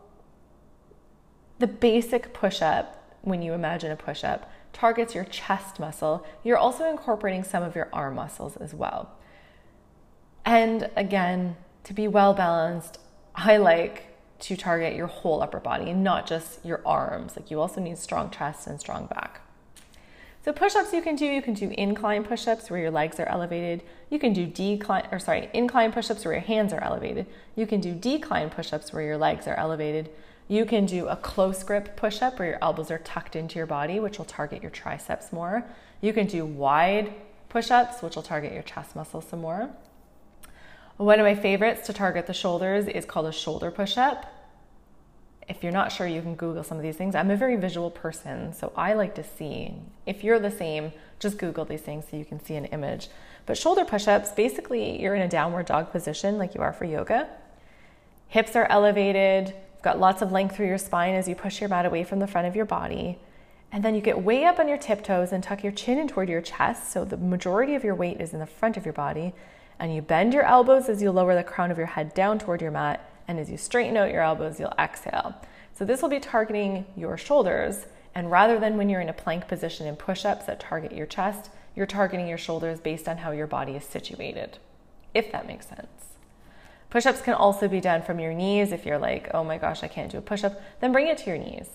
the 1.59 1.67
basic 1.67 2.33
push 2.33 2.63
up, 2.63 3.17
when 3.23 3.43
you 3.43 3.53
imagine 3.53 3.91
a 3.91 3.97
push 3.97 4.25
up, 4.25 4.51
targets 4.73 5.15
your 5.15 5.25
chest 5.25 5.79
muscle, 5.79 6.27
you're 6.43 6.59
also 6.59 6.91
incorporating 6.91 7.45
some 7.45 7.63
of 7.63 7.75
your 7.75 7.89
arm 7.93 8.17
muscles 8.17 8.57
as 8.57 8.75
well. 8.75 9.13
And 10.45 10.91
again, 10.97 11.57
to 11.85 11.95
be 11.95 12.09
well 12.09 12.35
balanced, 12.35 12.99
I 13.35 13.57
like 13.57 14.15
to 14.41 14.57
target 14.57 14.95
your 14.95 15.07
whole 15.07 15.43
upper 15.43 15.61
body, 15.61 15.93
not 15.93 16.27
just 16.27 16.65
your 16.65 16.83
arms. 16.85 17.37
Like 17.37 17.51
you 17.51 17.61
also 17.61 17.81
need 17.81 17.99
strong 17.99 18.31
chest 18.31 18.67
and 18.67 18.79
strong 18.79 19.07
back. 19.07 19.41
So 20.45 20.53
push-ups 20.53 20.93
you 20.93 21.01
can 21.01 21.17
do, 21.17 21.25
you 21.25 21.41
can 21.41 21.55
do 21.55 21.71
incline 21.71 22.23
push-ups 22.25 22.69
where 22.69 22.79
your 22.79 22.91
legs 22.91 23.19
are 23.19 23.27
elevated. 23.27 23.83
You 24.11 24.19
can 24.19 24.35
do 24.35 24.45
decline 24.45 25.09
or 25.11 25.19
sorry, 25.19 25.49
incline 25.55 25.93
push-ups 25.93 26.23
where 26.27 26.35
your 26.35 26.43
hands 26.43 26.75
are 26.75 26.83
elevated. 26.83 27.27
You 27.57 27.67
can 27.67 27.81
do 27.81 27.95
decline 27.95 28.51
push-ups 28.51 28.93
where 28.93 29.03
your 29.03 29.17
legs 29.17 29.47
are 29.47 29.55
elevated. 29.55 30.11
You 30.47 30.67
can 30.67 30.85
do 30.85 31.09
a 31.09 31.17
close 31.17 31.63
grip 31.63 31.97
push 31.97 32.21
up 32.21 32.39
where 32.39 32.49
your 32.49 32.59
elbows 32.63 32.91
are 32.91 32.99
tucked 32.99 33.35
into 33.35 33.57
your 33.57 33.67
body, 33.67 33.99
which 33.99 34.19
will 34.19 34.27
target 34.27 34.61
your 34.61 34.71
triceps 34.71 35.33
more. 35.33 35.65
You 36.01 36.13
can 36.13 36.27
do 36.27 36.45
wide 36.45 37.15
push 37.49 37.71
ups, 37.71 38.03
which 38.03 38.17
will 38.17 38.23
target 38.23 38.53
your 38.53 38.63
chest 38.63 38.95
muscles 38.95 39.27
some 39.29 39.41
more. 39.41 39.71
One 40.97 41.19
of 41.19 41.25
my 41.25 41.35
favorites 41.35 41.87
to 41.87 41.93
target 41.93 42.27
the 42.27 42.35
shoulders 42.35 42.87
is 42.87 43.05
called 43.05 43.27
a 43.27 43.33
shoulder 43.33 43.71
push 43.71 43.97
up. 43.97 44.27
If 45.49 45.63
you're 45.63 45.73
not 45.73 45.93
sure, 45.93 46.07
you 46.07 46.23
can 46.23 46.37
Google 46.37 46.63
some 46.63 46.77
of 46.77 46.83
these 46.83 46.97
things. 46.97 47.15
I'm 47.15 47.31
a 47.31 47.37
very 47.37 47.57
visual 47.57 47.91
person, 47.91 48.53
so 48.53 48.73
I 48.77 48.95
like 48.95 49.15
to 49.17 49.25
see. 49.25 49.75
If 50.07 50.25
you're 50.25 50.39
the 50.39 50.51
same, 50.51 50.93
just 51.19 51.39
Google 51.39 51.65
these 51.65 51.81
things 51.81 52.05
so 52.11 52.17
you 52.17 52.25
can 52.25 52.43
see 52.43 52.55
an 52.55 52.67
image. 52.67 53.09
But 53.47 53.59
shoulder 53.59 53.85
push 53.85 54.09
ups 54.09 54.31
basically, 54.31 55.01
you're 55.01 55.15
in 55.15 55.23
a 55.23 55.29
downward 55.29 55.67
dog 55.67 55.91
position 55.91 56.39
like 56.39 56.55
you 56.55 56.61
are 56.61 56.73
for 56.73 56.85
yoga. 56.85 57.29
Hips 58.29 58.57
are 58.57 58.67
elevated, 58.71 59.55
got 59.85 60.01
lots 60.01 60.23
of 60.23 60.33
length 60.33 60.57
through 60.57 60.67
your 60.67 60.79
spine 60.79 61.15
as 61.15 61.29
you 61.29 61.35
push 61.35 61.61
your 61.61 61.69
mat 61.69 61.87
away 61.87 62.03
from 62.03 62.19
the 62.19 62.27
front 62.27 62.49
of 62.49 62.57
your 62.57 62.65
body. 62.65 63.19
And 63.71 63.85
then 63.85 63.95
you 63.95 64.01
get 64.01 64.23
way 64.23 64.45
up 64.45 64.59
on 64.59 64.69
your 64.69 64.79
tiptoes 64.79 65.33
and 65.33 65.43
tuck 65.43 65.63
your 65.63 65.73
chin 65.73 65.99
in 65.99 66.09
toward 66.09 66.29
your 66.29 66.41
chest. 66.41 66.91
So 66.91 67.05
the 67.05 67.17
majority 67.17 67.75
of 67.75 67.85
your 67.85 67.95
weight 67.95 68.21
is 68.21 68.33
in 68.33 68.41
the 68.41 68.47
front 68.47 68.77
of 68.77 68.85
your 68.85 68.93
body. 68.93 69.35
And 69.79 69.95
you 69.95 70.01
bend 70.03 70.33
your 70.33 70.45
elbows 70.45 70.89
as 70.89 71.03
you 71.03 71.11
lower 71.11 71.35
the 71.35 71.43
crown 71.43 71.71
of 71.71 71.79
your 71.79 71.89
head 71.89 72.15
down 72.15 72.39
toward 72.39 72.63
your 72.63 72.71
mat 72.71 73.11
and 73.27 73.39
as 73.39 73.51
you 73.51 73.57
straighten 73.57 73.97
out 73.97 74.13
your 74.13 74.23
elbows, 74.23 74.61
you'll 74.61 74.75
exhale. 74.79 75.35
So 75.73 75.85
this 75.85 76.03
will 76.03 76.09
be 76.09 76.21
targeting 76.21 76.87
your 76.97 77.17
shoulders. 77.17 77.87
And 78.15 78.31
rather 78.31 78.61
than 78.61 78.77
when 78.77 78.89
you're 78.89 79.01
in 79.01 79.09
a 79.09 79.15
plank 79.15 79.49
position 79.49 79.87
in 79.87 79.97
push 79.97 80.25
ups 80.25 80.47
that 80.47 80.61
target 80.61 80.93
your 80.93 81.07
chest, 81.07 81.51
you're 81.75 81.87
targeting 81.87 82.29
your 82.29 82.39
shoulders 82.39 82.81
based 82.81 83.09
on 83.09 83.19
how 83.19 83.33
your 83.33 83.47
body 83.47 83.73
is 83.73 83.85
situated, 83.85 84.59
if 85.15 85.33
that 85.33 85.47
makes 85.47 85.67
sense. 85.67 86.14
Push 86.95 87.07
ups 87.07 87.23
can 87.23 87.35
also 87.35 87.67
be 87.67 87.81
done 87.81 88.03
from 88.03 88.21
your 88.21 88.33
knees. 88.33 88.71
If 88.71 88.87
you're 88.87 89.01
like, 89.01 89.29
oh 89.35 89.43
my 89.43 89.59
gosh, 89.59 89.83
I 89.83 89.89
can't 89.89 90.13
do 90.13 90.19
a 90.19 90.21
push 90.21 90.45
up, 90.45 90.63
then 90.81 90.93
bring 90.93 91.09
it 91.09 91.19
to 91.19 91.27
your 91.27 91.39
knees. 91.39 91.67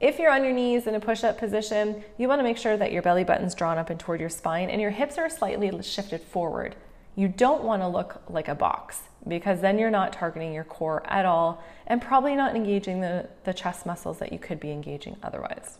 If 0.00 0.18
you're 0.18 0.30
on 0.30 0.44
your 0.44 0.52
knees 0.52 0.86
in 0.86 0.94
a 0.94 1.00
push 1.00 1.24
up 1.24 1.38
position, 1.38 2.04
you 2.18 2.28
want 2.28 2.40
to 2.40 2.42
make 2.42 2.58
sure 2.58 2.76
that 2.76 2.92
your 2.92 3.00
belly 3.00 3.24
button's 3.24 3.54
drawn 3.54 3.78
up 3.78 3.88
and 3.88 3.98
toward 3.98 4.20
your 4.20 4.28
spine 4.28 4.68
and 4.68 4.78
your 4.78 4.90
hips 4.90 5.16
are 5.16 5.30
slightly 5.30 5.72
shifted 5.82 6.20
forward. 6.20 6.76
You 7.16 7.26
don't 7.26 7.64
want 7.64 7.80
to 7.80 7.88
look 7.88 8.20
like 8.28 8.48
a 8.48 8.54
box 8.54 9.00
because 9.26 9.62
then 9.62 9.78
you're 9.78 9.90
not 9.90 10.12
targeting 10.12 10.52
your 10.52 10.64
core 10.64 11.04
at 11.06 11.24
all 11.24 11.64
and 11.86 12.02
probably 12.02 12.36
not 12.36 12.54
engaging 12.54 13.00
the, 13.00 13.30
the 13.44 13.54
chest 13.54 13.86
muscles 13.86 14.18
that 14.18 14.30
you 14.30 14.38
could 14.38 14.60
be 14.60 14.72
engaging 14.72 15.16
otherwise. 15.22 15.78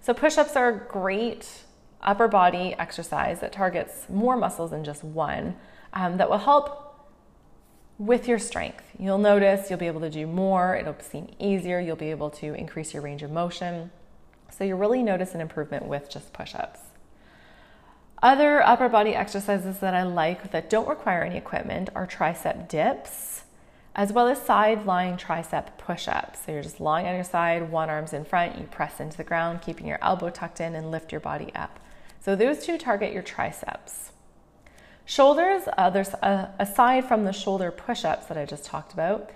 So, 0.00 0.14
push 0.14 0.38
ups 0.38 0.56
are 0.56 0.68
a 0.70 0.78
great 0.90 1.64
upper 2.00 2.28
body 2.28 2.74
exercise 2.78 3.40
that 3.40 3.52
targets 3.52 4.06
more 4.08 4.38
muscles 4.38 4.70
than 4.70 4.84
just 4.84 5.04
one 5.04 5.56
um, 5.92 6.16
that 6.16 6.30
will 6.30 6.38
help 6.38 6.89
with 8.00 8.26
your 8.26 8.38
strength. 8.38 8.82
You'll 8.98 9.18
notice 9.18 9.68
you'll 9.68 9.78
be 9.78 9.86
able 9.86 10.00
to 10.00 10.10
do 10.10 10.26
more, 10.26 10.74
it'll 10.74 10.96
seem 11.00 11.28
easier, 11.38 11.78
you'll 11.78 11.96
be 11.96 12.10
able 12.10 12.30
to 12.30 12.54
increase 12.54 12.94
your 12.94 13.02
range 13.02 13.22
of 13.22 13.30
motion. 13.30 13.90
So, 14.50 14.64
you'll 14.64 14.78
really 14.78 15.02
notice 15.02 15.34
an 15.34 15.42
improvement 15.42 15.84
with 15.84 16.10
just 16.10 16.32
push 16.32 16.54
ups. 16.54 16.80
Other 18.22 18.66
upper 18.66 18.88
body 18.88 19.14
exercises 19.14 19.80
that 19.80 19.94
I 19.94 20.02
like 20.02 20.50
that 20.50 20.70
don't 20.70 20.88
require 20.88 21.22
any 21.22 21.36
equipment 21.36 21.90
are 21.94 22.06
tricep 22.06 22.68
dips, 22.68 23.44
as 23.94 24.14
well 24.14 24.28
as 24.28 24.40
side 24.40 24.86
lying 24.86 25.18
tricep 25.18 25.76
push 25.76 26.08
ups. 26.08 26.40
So 26.44 26.52
you're 26.52 26.62
just 26.62 26.80
lying 26.80 27.06
on 27.06 27.14
your 27.14 27.24
side, 27.24 27.70
one 27.70 27.90
arm's 27.90 28.14
in 28.14 28.24
front, 28.24 28.58
you 28.58 28.64
press 28.64 28.98
into 28.98 29.18
the 29.18 29.24
ground, 29.24 29.60
keeping 29.60 29.86
your 29.86 29.98
elbow 30.00 30.30
tucked 30.30 30.60
in, 30.60 30.74
and 30.74 30.90
lift 30.90 31.12
your 31.12 31.20
body 31.20 31.52
up. 31.54 31.78
So 32.18 32.34
those 32.34 32.64
two 32.64 32.78
target 32.78 33.12
your 33.12 33.22
triceps. 33.22 34.12
Shoulders, 35.10 35.64
uh, 35.76 35.90
there's 35.90 36.14
uh, 36.14 36.50
aside 36.60 37.04
from 37.04 37.24
the 37.24 37.32
shoulder 37.32 37.72
push 37.72 38.04
ups 38.04 38.26
that 38.26 38.38
I 38.38 38.44
just 38.44 38.64
talked 38.64 38.92
about, 38.92 39.30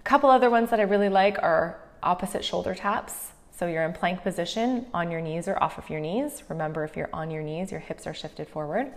a 0.00 0.02
couple 0.02 0.30
other 0.30 0.48
ones 0.48 0.70
that 0.70 0.80
I 0.80 0.84
really 0.84 1.10
like 1.10 1.38
are 1.42 1.78
opposite 2.02 2.42
shoulder 2.42 2.74
taps. 2.74 3.32
So 3.54 3.66
you're 3.66 3.84
in 3.84 3.92
plank 3.92 4.22
position 4.22 4.86
on 4.94 5.10
your 5.10 5.20
knees 5.20 5.46
or 5.46 5.62
off 5.62 5.76
of 5.76 5.90
your 5.90 6.00
knees. 6.00 6.44
Remember, 6.48 6.82
if 6.82 6.96
you're 6.96 7.10
on 7.12 7.30
your 7.30 7.42
knees, 7.42 7.70
your 7.70 7.80
hips 7.80 8.06
are 8.06 8.14
shifted 8.14 8.48
forward. 8.48 8.90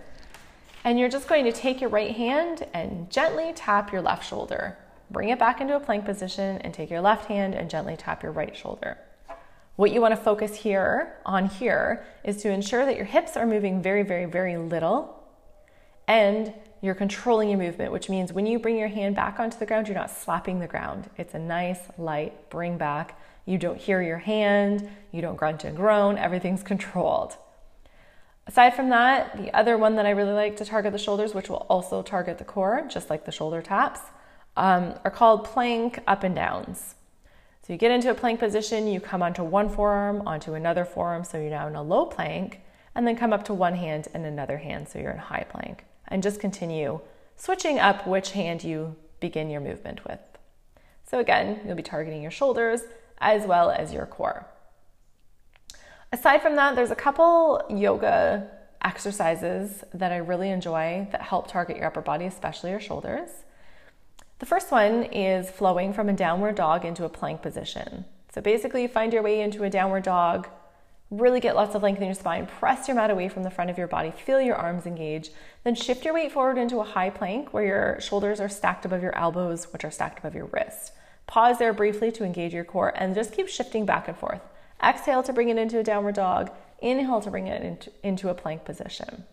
And 0.84 0.98
you're 0.98 1.10
just 1.10 1.28
going 1.28 1.44
to 1.44 1.52
take 1.52 1.82
your 1.82 1.90
right 1.90 2.16
hand 2.16 2.66
and 2.72 3.10
gently 3.10 3.52
tap 3.54 3.92
your 3.92 4.00
left 4.00 4.26
shoulder. 4.26 4.78
Bring 5.10 5.28
it 5.28 5.38
back 5.38 5.60
into 5.60 5.76
a 5.76 5.80
plank 5.80 6.06
position 6.06 6.56
and 6.62 6.72
take 6.72 6.88
your 6.88 7.02
left 7.02 7.26
hand 7.26 7.54
and 7.54 7.68
gently 7.68 7.94
tap 7.94 8.22
your 8.22 8.32
right 8.32 8.56
shoulder. 8.56 8.96
What 9.76 9.92
you 9.92 10.00
want 10.00 10.12
to 10.12 10.20
focus 10.20 10.54
here 10.54 11.14
on 11.26 11.50
here 11.50 12.06
is 12.24 12.38
to 12.38 12.48
ensure 12.48 12.86
that 12.86 12.96
your 12.96 13.04
hips 13.04 13.36
are 13.36 13.44
moving 13.44 13.82
very, 13.82 14.02
very, 14.02 14.24
very 14.24 14.56
little 14.56 15.21
and 16.06 16.52
you're 16.80 16.94
controlling 16.94 17.48
your 17.48 17.58
movement, 17.58 17.92
which 17.92 18.08
means 18.08 18.32
when 18.32 18.46
you 18.46 18.58
bring 18.58 18.76
your 18.76 18.88
hand 18.88 19.14
back 19.14 19.38
onto 19.38 19.58
the 19.58 19.66
ground, 19.66 19.86
you're 19.86 19.96
not 19.96 20.10
slapping 20.10 20.58
the 20.58 20.66
ground. 20.66 21.08
It's 21.16 21.34
a 21.34 21.38
nice, 21.38 21.78
light 21.96 22.50
bring 22.50 22.76
back 22.76 23.18
you 23.44 23.58
don't 23.58 23.78
hear 23.78 24.00
your 24.00 24.18
hand, 24.18 24.88
you 25.10 25.20
don't 25.20 25.36
grunt 25.36 25.64
and 25.64 25.76
groan, 25.76 26.18
everything's 26.18 26.62
controlled. 26.72 27.36
Aside 28.46 28.74
from 28.74 28.88
that, 28.90 29.36
the 29.36 29.56
other 29.56 29.78
one 29.78 29.96
that 29.96 30.06
I 30.06 30.10
really 30.10 30.32
like 30.32 30.56
to 30.56 30.64
target 30.64 30.92
the 30.92 30.98
shoulders, 30.98 31.32
which 31.32 31.48
will 31.48 31.66
also 31.68 32.02
target 32.02 32.38
the 32.38 32.44
core, 32.44 32.86
just 32.88 33.08
like 33.08 33.24
the 33.24 33.32
shoulder 33.32 33.62
taps, 33.62 34.00
um, 34.56 34.94
are 35.04 35.10
called 35.10 35.44
plank 35.44 36.00
up 36.06 36.24
and 36.24 36.34
downs. 36.34 36.96
So 37.64 37.72
you 37.72 37.78
get 37.78 37.92
into 37.92 38.10
a 38.10 38.14
plank 38.14 38.40
position, 38.40 38.88
you 38.88 38.98
come 39.00 39.22
onto 39.22 39.44
one 39.44 39.68
forearm, 39.68 40.26
onto 40.26 40.54
another 40.54 40.84
forearm, 40.84 41.22
so 41.22 41.38
you're 41.38 41.50
now 41.50 41.68
in 41.68 41.76
a 41.76 41.82
low 41.82 42.06
plank, 42.06 42.60
and 42.96 43.06
then 43.06 43.16
come 43.16 43.32
up 43.32 43.44
to 43.44 43.54
one 43.54 43.76
hand 43.76 44.08
and 44.12 44.26
another 44.26 44.58
hand, 44.58 44.88
so 44.88 44.98
you're 44.98 45.12
in 45.12 45.18
high 45.18 45.46
plank. 45.48 45.84
And 46.12 46.22
just 46.22 46.40
continue 46.40 47.00
switching 47.36 47.78
up 47.78 48.06
which 48.06 48.32
hand 48.32 48.62
you 48.62 48.96
begin 49.18 49.48
your 49.48 49.62
movement 49.62 50.04
with. 50.04 50.20
So 51.10 51.18
again, 51.18 51.60
you'll 51.64 51.74
be 51.74 51.82
targeting 51.82 52.20
your 52.20 52.30
shoulders, 52.30 52.82
as 53.18 53.46
well 53.46 53.70
as 53.70 53.94
your 53.94 54.04
core. 54.04 54.46
Aside 56.12 56.42
from 56.42 56.56
that, 56.56 56.76
there's 56.76 56.90
a 56.90 56.94
couple 56.94 57.62
yoga 57.70 58.46
exercises 58.82 59.82
that 59.94 60.12
I 60.12 60.18
really 60.18 60.50
enjoy 60.50 61.08
that 61.12 61.22
help 61.22 61.48
target 61.48 61.78
your 61.78 61.86
upper 61.86 62.02
body, 62.02 62.26
especially 62.26 62.70
your 62.70 62.80
shoulders. 62.80 63.30
The 64.38 64.46
first 64.46 64.70
one 64.70 65.04
is 65.04 65.50
flowing 65.50 65.94
from 65.94 66.10
a 66.10 66.12
downward 66.12 66.56
dog 66.56 66.84
into 66.84 67.06
a 67.06 67.08
plank 67.08 67.40
position. 67.40 68.04
So 68.34 68.42
basically, 68.42 68.82
you 68.82 68.88
find 68.88 69.14
your 69.14 69.22
way 69.22 69.40
into 69.40 69.64
a 69.64 69.70
downward 69.70 70.02
dog, 70.02 70.48
really 71.10 71.40
get 71.40 71.54
lots 71.54 71.74
of 71.74 71.82
length 71.82 72.00
in 72.00 72.06
your 72.06 72.14
spine, 72.14 72.46
press 72.46 72.88
your 72.88 72.94
mat 72.94 73.10
away 73.10 73.28
from 73.28 73.42
the 73.42 73.50
front 73.50 73.70
of 73.70 73.78
your 73.78 73.86
body, 73.86 74.10
feel 74.10 74.40
your 74.40 74.56
arms 74.56 74.86
engage, 74.86 75.30
then 75.64 75.74
shift 75.74 76.04
your 76.04 76.14
weight 76.14 76.32
forward 76.32 76.58
into 76.58 76.80
a 76.80 76.84
high 76.84 77.10
plank 77.10 77.52
where 77.52 77.64
your 77.64 78.00
shoulders 78.00 78.40
are 78.40 78.48
stacked 78.48 78.84
above 78.84 79.02
your 79.02 79.16
elbows, 79.16 79.72
which 79.72 79.84
are 79.84 79.90
stacked 79.90 80.18
above 80.18 80.34
your 80.34 80.46
wrist. 80.46 80.92
Pause 81.26 81.58
there 81.58 81.72
briefly 81.72 82.10
to 82.12 82.24
engage 82.24 82.52
your 82.52 82.64
core 82.64 82.92
and 82.96 83.14
just 83.14 83.32
keep 83.32 83.48
shifting 83.48 83.86
back 83.86 84.08
and 84.08 84.16
forth. 84.16 84.40
Exhale 84.82 85.22
to 85.22 85.32
bring 85.32 85.48
it 85.48 85.58
into 85.58 85.78
a 85.78 85.84
downward 85.84 86.16
dog. 86.16 86.50
Inhale 86.80 87.20
to 87.20 87.30
bring 87.30 87.46
it 87.46 87.62
into, 87.62 87.92
into 88.02 88.28
a 88.28 88.34
plank 88.34 88.64
position. 88.64 89.24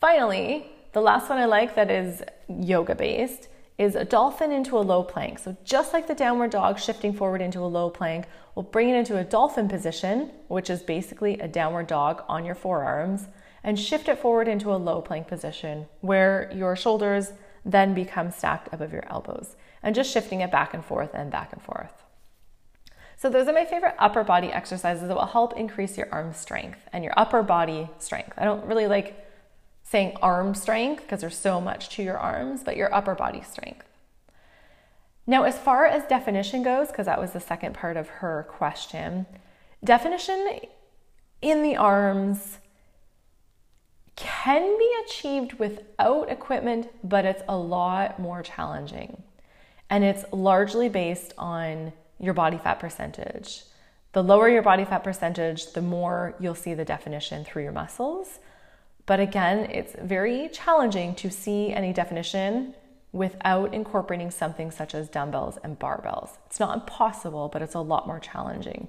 Finally, 0.00 0.66
the 0.92 1.00
last 1.00 1.30
one 1.30 1.38
I 1.38 1.44
like 1.44 1.76
that 1.76 1.90
is 1.90 2.22
yoga 2.48 2.94
based 2.94 3.48
is 3.78 3.96
a 3.96 4.04
dolphin 4.04 4.52
into 4.52 4.76
a 4.76 4.80
low 4.80 5.02
plank. 5.02 5.38
So, 5.38 5.56
just 5.64 5.92
like 5.92 6.06
the 6.06 6.14
downward 6.14 6.50
dog 6.50 6.78
shifting 6.78 7.12
forward 7.12 7.40
into 7.40 7.60
a 7.60 7.66
low 7.66 7.90
plank, 7.90 8.26
we'll 8.54 8.64
bring 8.64 8.88
it 8.88 8.96
into 8.96 9.18
a 9.18 9.24
dolphin 9.24 9.68
position, 9.68 10.30
which 10.48 10.70
is 10.70 10.82
basically 10.82 11.38
a 11.40 11.48
downward 11.48 11.88
dog 11.88 12.22
on 12.28 12.44
your 12.44 12.54
forearms, 12.54 13.26
and 13.64 13.80
shift 13.80 14.08
it 14.08 14.18
forward 14.18 14.46
into 14.46 14.72
a 14.72 14.76
low 14.76 15.00
plank 15.00 15.26
position 15.26 15.86
where 16.02 16.52
your 16.54 16.76
shoulders 16.76 17.32
then 17.64 17.94
become 17.94 18.30
stacked 18.30 18.68
above 18.72 18.92
your 18.92 19.04
elbows 19.08 19.56
and 19.82 19.94
just 19.94 20.12
shifting 20.12 20.42
it 20.42 20.52
back 20.52 20.74
and 20.74 20.84
forth 20.84 21.10
and 21.14 21.30
back 21.30 21.52
and 21.52 21.62
forth. 21.62 22.02
So, 23.16 23.30
those 23.30 23.48
are 23.48 23.54
my 23.54 23.64
favorite 23.64 23.94
upper 23.98 24.22
body 24.22 24.48
exercises 24.48 25.08
that 25.08 25.14
will 25.14 25.24
help 25.24 25.56
increase 25.56 25.96
your 25.96 26.08
arm 26.12 26.34
strength 26.34 26.80
and 26.92 27.02
your 27.02 27.14
upper 27.16 27.42
body 27.42 27.88
strength. 27.98 28.34
I 28.36 28.44
don't 28.44 28.66
really 28.66 28.86
like 28.86 29.26
saying 29.82 30.16
arm 30.20 30.54
strength 30.54 31.02
because 31.02 31.22
there's 31.22 31.36
so 31.36 31.60
much 31.60 31.88
to 31.90 32.02
your 32.02 32.18
arms, 32.18 32.62
but 32.62 32.76
your 32.76 32.92
upper 32.94 33.14
body 33.14 33.42
strength. 33.42 33.86
Now, 35.26 35.44
as 35.44 35.56
far 35.56 35.86
as 35.86 36.04
definition 36.04 36.62
goes, 36.62 36.88
because 36.88 37.06
that 37.06 37.20
was 37.20 37.32
the 37.32 37.40
second 37.40 37.74
part 37.74 37.96
of 37.96 38.08
her 38.08 38.46
question, 38.50 39.24
definition 39.82 40.60
in 41.40 41.62
the 41.62 41.76
arms 41.76 42.58
can 44.16 44.78
be 44.78 44.90
achieved 45.04 45.54
without 45.54 46.30
equipment, 46.30 46.88
but 47.02 47.24
it's 47.24 47.42
a 47.48 47.56
lot 47.56 48.18
more 48.18 48.42
challenging 48.42 49.22
and 49.90 50.04
it's 50.04 50.24
largely 50.32 50.88
based 50.88 51.32
on 51.38 51.92
your 52.18 52.34
body 52.34 52.58
fat 52.58 52.80
percentage. 52.80 53.62
The 54.12 54.22
lower 54.22 54.48
your 54.48 54.62
body 54.62 54.84
fat 54.84 55.04
percentage, 55.04 55.72
the 55.72 55.82
more 55.82 56.34
you'll 56.40 56.54
see 56.54 56.74
the 56.74 56.84
definition 56.84 57.44
through 57.44 57.64
your 57.64 57.72
muscles. 57.72 58.38
But 59.06 59.20
again, 59.20 59.70
it's 59.70 59.94
very 60.00 60.48
challenging 60.48 61.14
to 61.16 61.30
see 61.30 61.72
any 61.72 61.92
definition 61.92 62.74
without 63.12 63.74
incorporating 63.74 64.30
something 64.30 64.70
such 64.70 64.94
as 64.94 65.08
dumbbells 65.08 65.58
and 65.62 65.78
barbells. 65.78 66.38
It's 66.46 66.58
not 66.58 66.74
impossible, 66.74 67.48
but 67.52 67.62
it's 67.62 67.74
a 67.74 67.80
lot 67.80 68.06
more 68.06 68.18
challenging. 68.18 68.88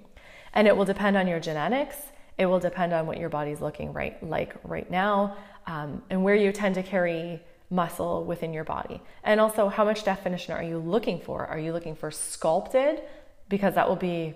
And 0.54 0.68
it 0.68 0.78
will 0.78 0.86
depend 0.86 1.18
on 1.18 1.28
your 1.28 1.40
genetics. 1.40 1.98
It 2.38 2.46
will 2.48 2.60
depend 2.60 2.94
on 2.94 3.08
what 3.08 3.18
your 3.18 3.30
body's 3.30 3.62
looking 3.62 3.94
right 3.94 4.22
like 4.22 4.56
right 4.64 4.90
now, 4.90 5.38
um, 5.68 6.04
and 6.10 6.24
where 6.24 6.36
you 6.36 6.52
tend 6.52 6.76
to 6.76 6.84
carry 6.84 7.42
muscle 7.70 8.24
within 8.26 8.54
your 8.54 8.64
body. 8.64 9.02
And 9.24 9.40
also, 9.40 9.70
how 9.70 9.86
much 9.86 10.04
definition 10.04 10.54
are 10.54 10.64
you 10.64 10.78
looking 10.78 11.20
for? 11.20 11.46
Are 11.46 11.60
you 11.60 11.74
looking 11.74 11.96
for 11.96 12.12
sculpted? 12.12 13.02
Because 13.48 13.76
that 13.76 13.88
will 13.88 13.96
be, 13.96 14.36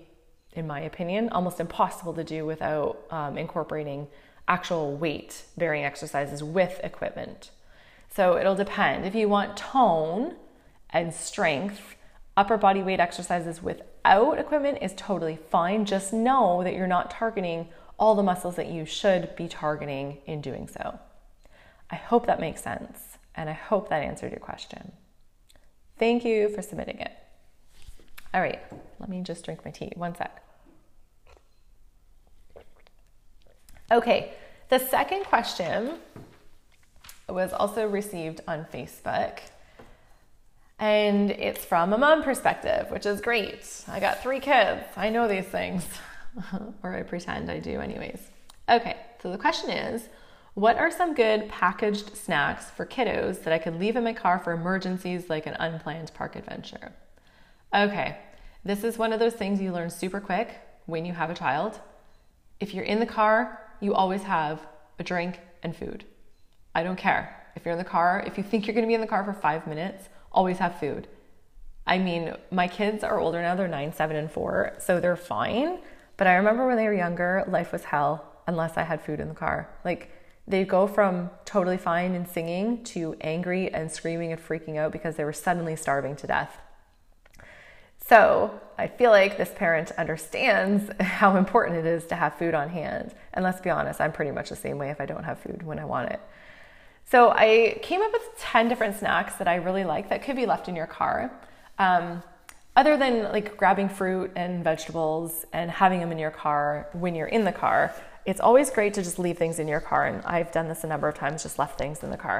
in 0.53 0.65
my 0.65 0.79
opinion, 0.81 1.29
almost 1.29 1.59
impossible 1.59 2.13
to 2.13 2.23
do 2.23 2.45
without 2.45 2.99
um, 3.11 3.37
incorporating 3.37 4.07
actual 4.47 4.95
weight 4.95 5.43
bearing 5.57 5.83
exercises 5.83 6.43
with 6.43 6.79
equipment. 6.83 7.51
So 8.09 8.37
it'll 8.37 8.55
depend. 8.55 9.05
If 9.05 9.13
you 9.13 9.29
want 9.29 9.55
tone 9.55 10.35
and 10.89 11.13
strength, 11.13 11.95
upper 12.35 12.57
body 12.57 12.81
weight 12.81 12.99
exercises 12.99 13.61
without 13.61 14.39
equipment 14.39 14.79
is 14.81 14.93
totally 14.95 15.37
fine. 15.51 15.85
Just 15.85 16.11
know 16.11 16.63
that 16.63 16.73
you're 16.73 16.87
not 16.87 17.11
targeting 17.11 17.67
all 17.99 18.15
the 18.15 18.23
muscles 18.23 18.55
that 18.55 18.67
you 18.67 18.85
should 18.85 19.35
be 19.35 19.47
targeting 19.47 20.19
in 20.25 20.41
doing 20.41 20.67
so. 20.67 20.99
I 21.91 21.95
hope 21.95 22.25
that 22.27 22.39
makes 22.39 22.61
sense 22.63 23.17
and 23.35 23.49
I 23.49 23.53
hope 23.53 23.89
that 23.89 24.01
answered 24.01 24.31
your 24.31 24.39
question. 24.39 24.91
Thank 25.97 26.23
you 26.23 26.49
for 26.49 26.61
submitting 26.61 26.99
it. 26.99 27.11
All 28.33 28.41
right, 28.41 28.59
let 28.99 29.09
me 29.09 29.21
just 29.21 29.43
drink 29.43 29.65
my 29.65 29.71
tea. 29.71 29.91
One 29.95 30.15
sec. 30.15 30.43
Okay, 33.91 34.33
the 34.69 34.79
second 34.79 35.25
question 35.25 35.95
was 37.27 37.53
also 37.53 37.87
received 37.87 38.41
on 38.47 38.65
Facebook. 38.71 39.39
And 40.77 41.31
it's 41.31 41.65
from 41.65 41.91
a 41.91 41.97
mom 41.97 42.23
perspective, 42.23 42.89
which 42.91 43.05
is 43.05 43.19
great. 43.19 43.83
I 43.87 43.99
got 43.99 44.23
three 44.23 44.39
kids. 44.39 44.83
I 44.95 45.09
know 45.09 45.27
these 45.27 45.45
things, 45.45 45.85
or 46.83 46.95
I 46.95 47.03
pretend 47.03 47.49
I 47.49 47.59
do, 47.59 47.79
anyways. 47.79 48.19
Okay, 48.69 48.97
so 49.21 49.31
the 49.31 49.37
question 49.37 49.69
is 49.69 50.09
what 50.53 50.77
are 50.77 50.91
some 50.91 51.13
good 51.13 51.47
packaged 51.47 52.17
snacks 52.17 52.65
for 52.65 52.85
kiddos 52.85 53.43
that 53.43 53.53
I 53.53 53.59
could 53.59 53.79
leave 53.79 53.95
in 53.95 54.03
my 54.03 54.13
car 54.13 54.39
for 54.39 54.51
emergencies 54.51 55.29
like 55.29 55.45
an 55.45 55.55
unplanned 55.59 56.11
park 56.13 56.35
adventure? 56.35 56.91
Okay, 57.73 58.17
this 58.65 58.83
is 58.83 58.97
one 58.97 59.13
of 59.13 59.19
those 59.19 59.33
things 59.33 59.61
you 59.61 59.71
learn 59.71 59.89
super 59.89 60.19
quick 60.19 60.59
when 60.85 61.05
you 61.05 61.13
have 61.13 61.29
a 61.29 61.35
child. 61.35 61.79
If 62.59 62.73
you're 62.73 62.83
in 62.83 62.99
the 62.99 63.05
car, 63.05 63.61
you 63.79 63.93
always 63.93 64.23
have 64.23 64.65
a 64.97 65.03
drink 65.03 65.39
and 65.63 65.75
food. 65.75 66.03
I 66.75 66.83
don't 66.83 66.97
care. 66.97 67.35
If 67.55 67.63
you're 67.63 67.73
in 67.73 67.77
the 67.77 67.85
car, 67.85 68.23
if 68.25 68.37
you 68.37 68.43
think 68.43 68.67
you're 68.67 68.75
gonna 68.75 68.87
be 68.87 68.93
in 68.95 69.01
the 69.01 69.07
car 69.07 69.23
for 69.23 69.33
five 69.33 69.65
minutes, 69.65 70.09
always 70.31 70.57
have 70.57 70.79
food. 70.79 71.07
I 71.87 71.97
mean, 71.97 72.35
my 72.51 72.67
kids 72.67 73.03
are 73.03 73.19
older 73.19 73.41
now, 73.41 73.55
they're 73.55 73.67
nine, 73.67 73.93
seven, 73.93 74.15
and 74.15 74.31
four, 74.31 74.73
so 74.79 74.99
they're 74.99 75.15
fine. 75.15 75.79
But 76.19 76.27
I 76.27 76.35
remember 76.35 76.67
when 76.67 76.75
they 76.75 76.85
were 76.85 76.93
younger, 76.93 77.45
life 77.47 77.71
was 77.71 77.85
hell 77.85 78.25
unless 78.45 78.75
I 78.75 78.83
had 78.83 79.01
food 79.01 79.21
in 79.21 79.29
the 79.29 79.33
car. 79.33 79.69
Like, 79.85 80.11
they'd 80.45 80.67
go 80.67 80.85
from 80.85 81.29
totally 81.45 81.77
fine 81.77 82.13
and 82.13 82.27
singing 82.27 82.83
to 82.83 83.15
angry 83.21 83.73
and 83.73 83.89
screaming 83.89 84.33
and 84.33 84.41
freaking 84.41 84.75
out 84.75 84.91
because 84.91 85.15
they 85.15 85.23
were 85.23 85.31
suddenly 85.31 85.77
starving 85.77 86.17
to 86.17 86.27
death. 86.27 86.57
So 88.05 88.59
I 88.77 88.87
feel 88.87 89.11
like 89.11 89.37
this 89.37 89.51
parent 89.55 89.93
understands 89.97 90.91
how 90.99 91.37
important 91.37 91.77
it 91.77 91.85
is 91.85 92.05
to 92.07 92.15
have 92.15 92.37
food 92.37 92.53
on 92.53 92.67
hand. 92.67 93.15
And 93.33 93.45
let's 93.45 93.61
be 93.61 93.69
honest, 93.69 94.01
I'm 94.01 94.11
pretty 94.11 94.31
much 94.31 94.49
the 94.49 94.57
same 94.57 94.77
way 94.77 94.89
if 94.89 94.99
I 94.99 95.05
don't 95.05 95.23
have 95.23 95.39
food 95.39 95.63
when 95.63 95.79
I 95.79 95.85
want 95.85 96.11
it. 96.11 96.19
So 97.05 97.29
I 97.29 97.79
came 97.81 98.01
up 98.01 98.11
with 98.11 98.37
10 98.39 98.67
different 98.67 98.97
snacks 98.97 99.35
that 99.35 99.47
I 99.47 99.55
really 99.55 99.85
like 99.85 100.09
that 100.09 100.21
could 100.23 100.35
be 100.35 100.45
left 100.45 100.67
in 100.67 100.75
your 100.75 100.85
car. 100.85 101.31
Um, 101.77 102.23
other 102.79 102.95
than 102.95 103.23
like 103.23 103.57
grabbing 103.57 103.89
fruit 103.89 104.31
and 104.37 104.63
vegetables 104.63 105.45
and 105.51 105.69
having 105.69 105.99
them 105.99 106.13
in 106.13 106.17
your 106.17 106.31
car 106.31 106.87
when 106.93 107.13
you're 107.13 107.27
in 107.27 107.43
the 107.43 107.51
car, 107.51 107.93
it's 108.25 108.39
always 108.39 108.69
great 108.69 108.93
to 108.93 109.03
just 109.03 109.19
leave 109.19 109.37
things 109.37 109.59
in 109.59 109.67
your 109.67 109.81
car. 109.81 110.05
And 110.07 110.23
I've 110.23 110.49
done 110.53 110.69
this 110.69 110.85
a 110.85 110.87
number 110.87 111.09
of 111.09 111.13
times, 111.13 111.43
just 111.43 111.59
left 111.59 111.77
things 111.77 112.03
in 112.03 112.09
the 112.09 112.15
car 112.15 112.39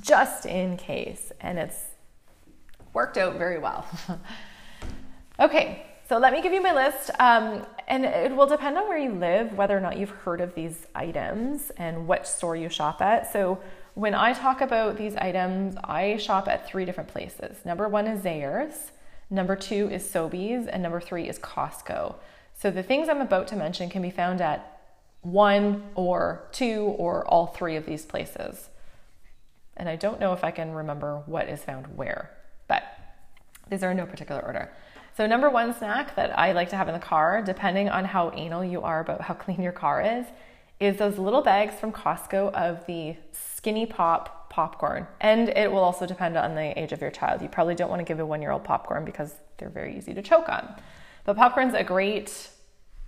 just 0.00 0.46
in 0.46 0.78
case. 0.78 1.32
And 1.38 1.58
it's 1.58 1.78
worked 2.94 3.18
out 3.18 3.36
very 3.36 3.58
well. 3.58 3.86
okay, 5.38 5.84
so 6.08 6.16
let 6.16 6.32
me 6.32 6.40
give 6.40 6.54
you 6.54 6.62
my 6.62 6.72
list. 6.72 7.10
Um, 7.18 7.66
and 7.86 8.06
it 8.06 8.34
will 8.34 8.46
depend 8.46 8.78
on 8.78 8.88
where 8.88 8.96
you 8.96 9.12
live, 9.12 9.52
whether 9.52 9.76
or 9.76 9.80
not 9.80 9.98
you've 9.98 10.08
heard 10.08 10.40
of 10.40 10.54
these 10.54 10.86
items 10.94 11.70
and 11.76 12.08
what 12.08 12.26
store 12.26 12.56
you 12.56 12.70
shop 12.70 13.02
at. 13.02 13.30
So 13.30 13.60
when 13.92 14.14
I 14.14 14.32
talk 14.32 14.62
about 14.62 14.96
these 14.96 15.14
items, 15.16 15.76
I 15.84 16.16
shop 16.16 16.48
at 16.48 16.66
three 16.66 16.86
different 16.86 17.10
places. 17.10 17.58
Number 17.66 17.86
one 17.86 18.06
is 18.06 18.24
Zehrs, 18.24 18.92
number 19.34 19.56
two 19.56 19.88
is 19.90 20.02
Sobeys, 20.04 20.68
and 20.70 20.82
number 20.82 21.00
three 21.00 21.28
is 21.28 21.38
Costco. 21.38 22.14
So 22.54 22.70
the 22.70 22.82
things 22.82 23.08
I'm 23.08 23.20
about 23.20 23.48
to 23.48 23.56
mention 23.56 23.90
can 23.90 24.02
be 24.02 24.10
found 24.10 24.40
at 24.40 24.80
one 25.22 25.82
or 25.94 26.48
two 26.52 26.94
or 26.98 27.26
all 27.26 27.46
three 27.46 27.76
of 27.76 27.86
these 27.86 28.04
places. 28.04 28.68
And 29.76 29.88
I 29.88 29.96
don't 29.96 30.20
know 30.20 30.32
if 30.32 30.44
I 30.44 30.50
can 30.50 30.72
remember 30.72 31.22
what 31.26 31.48
is 31.48 31.62
found 31.62 31.96
where, 31.96 32.30
but 32.68 32.84
these 33.68 33.82
are 33.82 33.90
in 33.90 33.96
no 33.96 34.06
particular 34.06 34.40
order. 34.40 34.72
So, 35.16 35.26
number 35.26 35.48
one 35.48 35.72
snack 35.74 36.16
that 36.16 36.36
I 36.38 36.52
like 36.52 36.70
to 36.70 36.76
have 36.76 36.88
in 36.88 36.94
the 36.94 37.00
car, 37.00 37.40
depending 37.42 37.88
on 37.88 38.04
how 38.04 38.32
anal 38.34 38.64
you 38.64 38.82
are 38.82 39.00
about 39.00 39.22
how 39.22 39.34
clean 39.44 39.62
your 39.62 39.72
car 39.72 40.02
is, 40.02 40.26
is 40.80 40.96
those 40.96 41.18
little 41.18 41.42
bags 41.42 41.74
from 41.74 41.92
Costco 41.92 42.52
of 42.52 42.84
the 42.86 43.16
Skinny 43.32 43.86
Pop 43.86 44.43
popcorn. 44.54 45.04
And 45.20 45.48
it 45.48 45.72
will 45.72 45.80
also 45.80 46.06
depend 46.06 46.36
on 46.36 46.54
the 46.54 46.78
age 46.80 46.92
of 46.92 47.00
your 47.00 47.10
child. 47.10 47.42
You 47.42 47.48
probably 47.48 47.74
don't 47.74 47.90
want 47.90 47.98
to 47.98 48.04
give 48.04 48.20
a 48.20 48.24
one 48.24 48.40
year 48.40 48.52
old 48.52 48.62
popcorn 48.62 49.04
because 49.04 49.34
they're 49.58 49.68
very 49.68 49.98
easy 49.98 50.14
to 50.14 50.22
choke 50.22 50.48
on. 50.48 50.76
But 51.24 51.36
popcorn's 51.36 51.74
a 51.74 51.82
great 51.82 52.50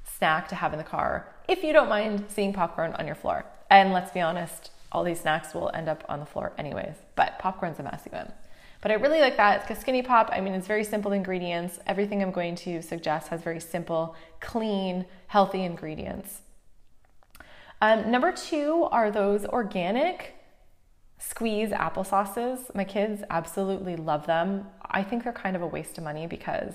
snack 0.04 0.48
to 0.48 0.56
have 0.56 0.72
in 0.72 0.78
the 0.78 0.84
car 0.84 1.32
if 1.46 1.62
you 1.62 1.72
don't 1.72 1.88
mind 1.88 2.24
seeing 2.26 2.52
popcorn 2.52 2.94
on 2.94 3.06
your 3.06 3.14
floor. 3.14 3.46
And 3.70 3.92
let's 3.92 4.10
be 4.10 4.20
honest, 4.20 4.72
all 4.90 5.04
these 5.04 5.20
snacks 5.20 5.54
will 5.54 5.70
end 5.72 5.88
up 5.88 6.02
on 6.08 6.18
the 6.18 6.26
floor 6.26 6.52
anyways, 6.58 6.96
but 7.14 7.38
popcorn's 7.38 7.78
a 7.78 7.84
messy 7.84 8.10
one. 8.10 8.32
But 8.80 8.90
I 8.90 8.94
really 8.94 9.20
like 9.20 9.36
that. 9.36 9.70
It's 9.70 9.78
a 9.78 9.80
skinny 9.80 10.02
pop. 10.02 10.30
I 10.32 10.40
mean, 10.40 10.52
it's 10.52 10.66
very 10.66 10.82
simple 10.82 11.12
ingredients. 11.12 11.78
Everything 11.86 12.22
I'm 12.22 12.32
going 12.32 12.56
to 12.56 12.82
suggest 12.82 13.28
has 13.28 13.40
very 13.40 13.60
simple, 13.60 14.16
clean, 14.40 15.06
healthy 15.28 15.62
ingredients. 15.62 16.40
Um, 17.80 18.10
number 18.10 18.32
two 18.32 18.88
are 18.90 19.12
those 19.12 19.44
organic 19.44 20.35
squeeze 21.18 21.72
apple 21.72 22.04
sauces. 22.04 22.60
My 22.74 22.84
kids 22.84 23.22
absolutely 23.30 23.96
love 23.96 24.26
them. 24.26 24.66
I 24.82 25.02
think 25.02 25.24
they're 25.24 25.32
kind 25.32 25.56
of 25.56 25.62
a 25.62 25.66
waste 25.66 25.98
of 25.98 26.04
money 26.04 26.26
because 26.26 26.74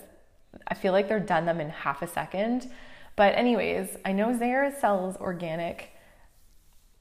I 0.68 0.74
feel 0.74 0.94
like 0.94 1.08
they're 1.08 1.20
done 1.20 1.46
them 1.46 1.60
in 1.60 1.70
half 1.70 2.02
a 2.02 2.08
second. 2.08 2.70
But, 3.16 3.36
anyways, 3.36 3.98
I 4.06 4.14
know 4.14 4.28
Zehrs 4.28 4.80
sells 4.80 5.18
organic, 5.18 5.92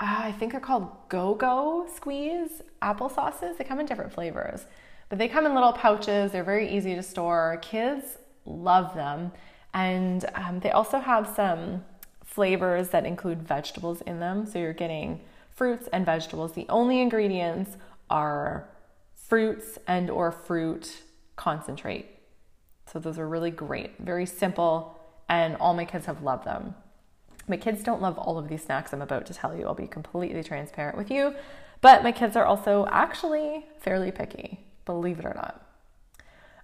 uh, 0.01 0.23
I 0.25 0.33
think 0.33 0.53
they're 0.53 0.61
called 0.61 0.89
Go 1.11 1.35
Go 1.35 1.87
Squeeze 1.95 2.63
apple 2.81 3.11
sauces. 3.11 3.59
They 3.59 3.65
come 3.65 3.81
in 3.81 3.87
different 3.87 4.13
flavors, 4.13 4.65
but 5.11 5.19
they 5.19 5.29
come 5.29 5.45
in 5.45 5.55
little 5.55 5.75
pouches. 5.75 6.33
They're 6.33 6.43
very 6.43 6.75
easy 6.75 6.95
to 6.95 7.03
store. 7.03 7.59
Kids 7.61 8.17
love 8.47 8.95
them. 8.95 9.31
And 9.75 10.25
um, 10.35 10.61
they 10.61 10.71
also 10.71 10.99
have 10.99 11.29
some 11.29 11.85
flavors 12.25 12.89
that 12.89 13.05
include 13.05 13.43
vegetables 13.43 14.01
in 14.03 14.21
them. 14.21 14.47
So 14.47 14.59
you're 14.59 14.73
getting 14.73 15.21
fruits 15.61 15.91
and 15.93 16.07
vegetables. 16.07 16.53
The 16.53 16.65
only 16.71 17.03
ingredients 17.03 17.77
are 18.09 18.67
fruits 19.15 19.79
and 19.87 20.09
or 20.09 20.33
fruit 20.33 21.03
concentrate. 21.37 22.07
So 22.91 22.99
those 22.99 23.19
are 23.19 23.29
really 23.29 23.51
great. 23.51 23.99
Very 23.99 24.25
simple 24.25 24.99
and 25.29 25.57
all 25.57 25.75
my 25.75 25.85
kids 25.85 26.07
have 26.07 26.23
loved 26.23 26.47
them. 26.47 26.75
My 27.47 27.59
kids 27.59 27.83
don't 27.83 28.01
love 28.01 28.17
all 28.17 28.39
of 28.39 28.49
these 28.49 28.65
snacks 28.65 28.95
I'm 28.95 29.03
about 29.03 29.27
to 29.27 29.35
tell 29.35 29.55
you. 29.55 29.67
I'll 29.67 29.75
be 29.75 29.87
completely 29.87 30.43
transparent 30.43 30.97
with 30.97 31.11
you, 31.11 31.35
but 31.83 32.03
my 32.03 32.11
kids 32.11 32.37
are 32.37 32.47
also 32.47 32.87
actually 32.91 33.67
fairly 33.81 34.11
picky, 34.11 34.61
believe 34.87 35.19
it 35.19 35.27
or 35.27 35.35
not. 35.35 35.60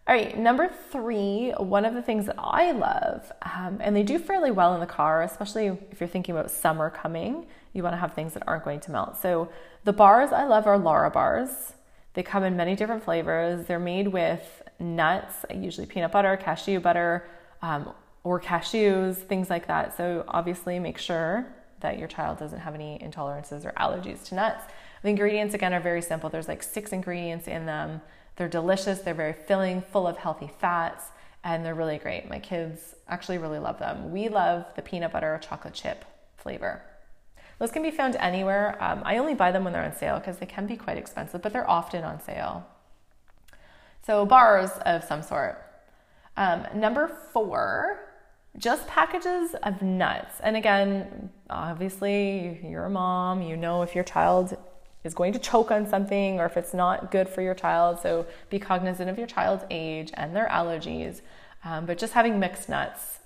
All 0.09 0.15
right, 0.15 0.39
number 0.39 0.71
three, 0.93 1.51
one 1.59 1.85
of 1.85 1.95
the 1.95 2.03
things 2.03 2.27
that 2.27 2.37
I 2.39 2.71
love, 2.71 3.33
um, 3.43 3.79
and 3.81 3.97
they 3.97 4.05
do 4.05 4.21
fairly 4.21 4.53
well 4.53 4.73
in 4.75 4.79
the 4.79 4.87
car, 4.87 5.23
especially 5.23 5.67
if 5.67 5.99
you're 5.99 6.09
thinking 6.09 6.37
about 6.37 6.49
summer 6.49 6.91
coming, 6.91 7.47
you 7.73 7.83
want 7.83 7.95
to 7.95 7.99
have 7.99 8.15
things 8.15 8.33
that 8.35 8.45
aren't 8.47 8.65
going 8.65 8.79
to 8.81 8.93
melt. 8.93 9.17
So 9.21 9.49
the 9.83 9.93
bars 9.93 10.31
I 10.31 10.45
love 10.45 10.69
are 10.69 10.79
Lara 10.79 11.11
bars. 11.11 11.73
They 12.15 12.23
come 12.23 12.45
in 12.45 12.57
many 12.57 12.77
different 12.77 13.03
flavors. 13.03 13.67
They're 13.67 13.81
made 13.81 14.07
with 14.07 14.63
nuts, 14.79 15.45
usually 15.53 15.89
peanut 15.89 16.13
butter, 16.13 16.37
cashew 16.37 16.79
butter, 16.79 17.29
um, 17.61 17.93
or 18.23 18.41
cashews, 18.41 19.17
things 19.17 19.51
like 19.51 19.67
that. 19.67 19.97
So 19.97 20.25
obviously 20.29 20.79
make 20.79 20.99
sure 20.99 21.53
that 21.81 21.99
your 21.99 22.07
child 22.07 22.39
doesn't 22.39 22.61
have 22.61 22.77
any 22.77 23.01
intolerances 23.03 23.65
or 23.65 23.73
allergies 23.73 24.25
to 24.29 24.37
nuts. 24.37 24.65
The 25.03 25.09
ingredients 25.09 25.53
again 25.53 25.75
are 25.75 25.81
very 25.81 26.01
simple. 26.01 26.31
There's 26.31 26.47
like 26.47 26.63
six 26.63 26.93
ingredients 26.93 27.49
in 27.49 27.67
them. 27.67 28.03
They're 28.37 28.49
delicious, 28.49 29.01
they're 29.01 29.15
very 29.15 29.33
filling, 29.33 29.83
full 29.83 30.07
of 30.07 30.19
healthy 30.19 30.51
fats, 30.59 31.07
and 31.43 31.65
they're 31.65 31.75
really 31.75 31.99
great. 31.99 32.29
My 32.29 32.39
kids 32.39 32.95
actually 33.09 33.39
really 33.39 33.59
love 33.59 33.79
them. 33.79 34.13
We 34.13 34.29
love 34.29 34.67
the 34.77 34.83
peanut 34.83 35.13
butter 35.13 35.39
chocolate 35.43 35.75
chip 35.75 36.05
flavor. 36.37 36.83
Those 37.59 37.71
can 37.71 37.83
be 37.83 37.91
found 37.91 38.17
anywhere. 38.17 38.77
Um, 38.81 39.03
I 39.05 39.17
only 39.17 39.35
buy 39.35 39.53
them 39.53 39.65
when 39.65 39.73
they're 39.73 39.85
on 39.85 39.97
sale 39.97 40.19
because 40.19 40.39
they 40.39 40.47
can 40.47 40.67
be 40.67 40.77
quite 40.77 40.99
expensive, 40.99 41.41
but 41.41 41.53
they're 41.53 41.69
often 41.69 42.05
on 42.05 42.21
sale. 42.21 42.67
So, 44.05 44.27
bars 44.27 44.71
of 44.85 45.03
some 45.05 45.23
sort. 45.23 45.63
Um, 46.37 46.67
number 46.75 47.09
four 47.33 48.07
just 48.59 48.87
packages 48.87 49.55
of 49.63 49.83
nuts. 49.83 50.41
And 50.43 50.57
again, 50.57 51.31
obviously, 51.51 52.61
you're 52.65 52.85
a 52.85 52.91
mom, 52.91 53.43
you 53.43 53.57
know 53.57 53.83
if 53.83 53.95
your 53.95 54.05
child 54.05 54.57
is 55.07 55.15
going 55.15 55.33
to 55.33 55.39
choke 55.39 55.71
on 55.71 55.87
something 55.89 56.39
or 56.41 56.45
if 56.45 56.57
it's 56.57 56.75
not 56.75 57.11
good 57.11 57.29
for 57.29 57.41
your 57.41 57.55
child. 57.55 58.01
So 58.03 58.27
be 58.51 58.59
cognizant 58.59 59.09
of 59.09 59.17
your 59.17 59.27
child's 59.27 59.65
age 59.71 60.11
and 60.15 60.37
their 60.37 60.49
allergies. 60.49 61.23
Um, 61.65 61.87
but 61.87 61.97
just 61.97 62.13
having 62.13 62.39
mixed 62.39 62.69
nuts, 62.69 63.21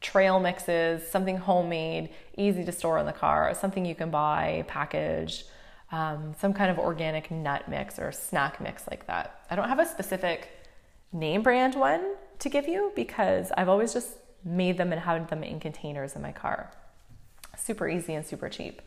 trail 0.00 0.40
mixes, 0.40 1.06
something 1.06 1.36
homemade, 1.36 2.10
easy 2.36 2.64
to 2.64 2.72
store 2.72 2.98
in 2.98 3.06
the 3.06 3.12
car, 3.12 3.54
something 3.54 3.84
you 3.86 3.94
can 3.94 4.10
buy 4.10 4.64
packaged. 4.66 5.44
um, 5.92 6.34
some 6.40 6.52
kind 6.52 6.70
of 6.70 6.78
organic 6.78 7.30
nut 7.30 7.68
mix 7.68 7.98
or 7.98 8.10
snack 8.10 8.60
mix 8.60 8.86
like 8.88 9.06
that. 9.06 9.40
I 9.50 9.56
don't 9.56 9.68
have 9.68 9.78
a 9.78 9.86
specific 9.86 10.50
name 11.12 11.42
brand 11.42 11.74
one 11.74 12.14
to 12.40 12.48
give 12.48 12.66
you 12.66 12.92
because 12.96 13.52
I've 13.56 13.68
always 13.68 13.92
just 13.92 14.10
made 14.44 14.78
them 14.78 14.92
and 14.92 15.00
had 15.00 15.28
them 15.28 15.42
in 15.42 15.60
containers 15.60 16.16
in 16.16 16.22
my 16.22 16.32
car. 16.32 16.72
Super 17.56 17.88
easy 17.88 18.14
and 18.14 18.26
super 18.26 18.48
cheap. 18.48 18.82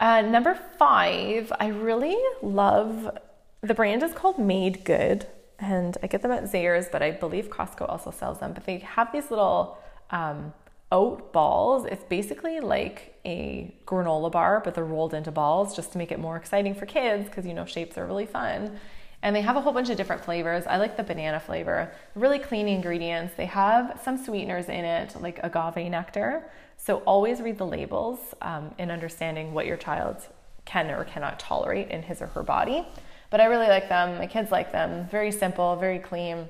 Uh, 0.00 0.22
number 0.22 0.54
five, 0.78 1.52
I 1.60 1.68
really 1.68 2.16
love 2.40 3.18
the 3.60 3.74
brand 3.74 4.02
is 4.02 4.14
called 4.14 4.38
Made 4.38 4.82
Good, 4.82 5.26
and 5.58 5.98
I 6.02 6.06
get 6.06 6.22
them 6.22 6.30
at 6.30 6.44
Zehrs, 6.44 6.90
but 6.90 7.02
I 7.02 7.10
believe 7.10 7.50
Costco 7.50 7.86
also 7.86 8.10
sells 8.10 8.40
them. 8.40 8.54
But 8.54 8.64
they 8.64 8.78
have 8.78 9.12
these 9.12 9.30
little 9.30 9.76
um, 10.08 10.54
oat 10.90 11.34
balls. 11.34 11.84
It's 11.84 12.04
basically 12.04 12.60
like 12.60 13.20
a 13.26 13.74
granola 13.86 14.32
bar, 14.32 14.62
but 14.64 14.74
they're 14.74 14.86
rolled 14.86 15.12
into 15.12 15.30
balls 15.30 15.76
just 15.76 15.92
to 15.92 15.98
make 15.98 16.10
it 16.10 16.18
more 16.18 16.38
exciting 16.38 16.74
for 16.74 16.86
kids 16.86 17.28
because 17.28 17.44
you 17.44 17.52
know 17.52 17.66
shapes 17.66 17.98
are 17.98 18.06
really 18.06 18.24
fun. 18.24 18.78
And 19.22 19.36
they 19.36 19.42
have 19.42 19.56
a 19.56 19.60
whole 19.60 19.74
bunch 19.74 19.90
of 19.90 19.98
different 19.98 20.24
flavors. 20.24 20.64
I 20.66 20.78
like 20.78 20.96
the 20.96 21.02
banana 21.02 21.40
flavor. 21.40 21.92
Really 22.14 22.38
clean 22.38 22.68
ingredients. 22.68 23.34
They 23.36 23.44
have 23.44 24.00
some 24.02 24.16
sweeteners 24.16 24.70
in 24.70 24.86
it, 24.86 25.14
like 25.20 25.40
agave 25.42 25.90
nectar. 25.90 26.50
So 26.82 27.02
always 27.04 27.42
read 27.42 27.58
the 27.58 27.66
labels 27.66 28.18
um, 28.40 28.74
in 28.78 28.90
understanding 28.90 29.52
what 29.52 29.66
your 29.66 29.76
child 29.76 30.16
can 30.64 30.90
or 30.90 31.04
cannot 31.04 31.38
tolerate 31.38 31.90
in 31.90 32.02
his 32.02 32.22
or 32.22 32.28
her 32.28 32.42
body. 32.42 32.86
But 33.28 33.42
I 33.42 33.44
really 33.44 33.68
like 33.68 33.90
them. 33.90 34.16
My 34.16 34.26
kids 34.26 34.50
like 34.50 34.72
them. 34.72 35.06
Very 35.10 35.30
simple, 35.30 35.76
very 35.76 35.98
clean, 35.98 36.48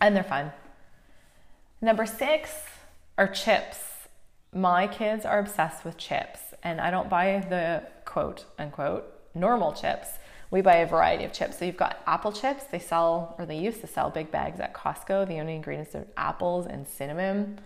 and 0.00 0.14
they're 0.14 0.22
fun. 0.22 0.52
Number 1.80 2.06
six 2.06 2.52
are 3.18 3.26
chips. 3.26 3.78
My 4.54 4.86
kids 4.86 5.24
are 5.24 5.40
obsessed 5.40 5.84
with 5.84 5.96
chips, 5.96 6.40
and 6.62 6.80
I 6.80 6.92
don't 6.92 7.10
buy 7.10 7.44
the 7.48 7.82
quote 8.04 8.44
unquote 8.58 9.04
normal 9.34 9.72
chips 9.72 10.10
we 10.50 10.62
buy 10.62 10.76
a 10.76 10.86
variety 10.86 11.24
of 11.24 11.32
chips. 11.32 11.58
So 11.58 11.64
you've 11.64 11.76
got 11.76 12.02
apple 12.06 12.32
chips. 12.32 12.64
They 12.64 12.80
sell, 12.80 13.34
or 13.38 13.46
they 13.46 13.56
used 13.56 13.80
to 13.82 13.86
sell 13.86 14.10
big 14.10 14.30
bags 14.30 14.58
at 14.58 14.74
Costco. 14.74 15.28
The 15.28 15.38
only 15.38 15.54
ingredients 15.54 15.94
are 15.94 16.06
apples 16.16 16.66
and 16.66 16.86
cinnamon. 16.86 17.60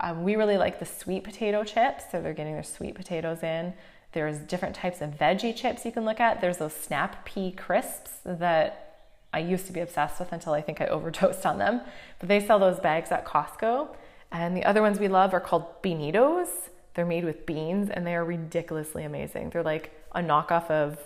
Um, 0.00 0.22
we 0.24 0.36
really 0.36 0.56
like 0.56 0.78
the 0.78 0.86
sweet 0.86 1.24
potato 1.24 1.64
chips. 1.64 2.04
So 2.10 2.22
they're 2.22 2.34
getting 2.34 2.54
their 2.54 2.62
sweet 2.62 2.94
potatoes 2.94 3.42
in. 3.42 3.74
There's 4.12 4.38
different 4.38 4.74
types 4.74 5.00
of 5.00 5.10
veggie 5.10 5.54
chips 5.54 5.84
you 5.84 5.92
can 5.92 6.04
look 6.04 6.20
at. 6.20 6.40
There's 6.40 6.58
those 6.58 6.72
snap 6.72 7.24
pea 7.24 7.52
crisps 7.52 8.12
that 8.24 9.06
I 9.32 9.40
used 9.40 9.66
to 9.66 9.72
be 9.72 9.80
obsessed 9.80 10.18
with 10.18 10.32
until 10.32 10.52
I 10.52 10.62
think 10.62 10.80
I 10.80 10.86
overdosed 10.88 11.44
on 11.44 11.58
them. 11.58 11.82
But 12.18 12.28
they 12.28 12.40
sell 12.40 12.58
those 12.58 12.80
bags 12.80 13.10
at 13.10 13.26
Costco. 13.26 13.88
And 14.30 14.56
the 14.56 14.64
other 14.64 14.82
ones 14.82 14.98
we 14.98 15.08
love 15.08 15.34
are 15.34 15.40
called 15.40 15.82
Beanitos. 15.82 16.48
They're 16.94 17.06
made 17.06 17.24
with 17.24 17.46
beans 17.46 17.90
and 17.90 18.06
they 18.06 18.14
are 18.14 18.24
ridiculously 18.24 19.04
amazing. 19.04 19.50
They're 19.50 19.62
like 19.62 19.92
a 20.12 20.20
knockoff 20.20 20.70
of 20.70 20.98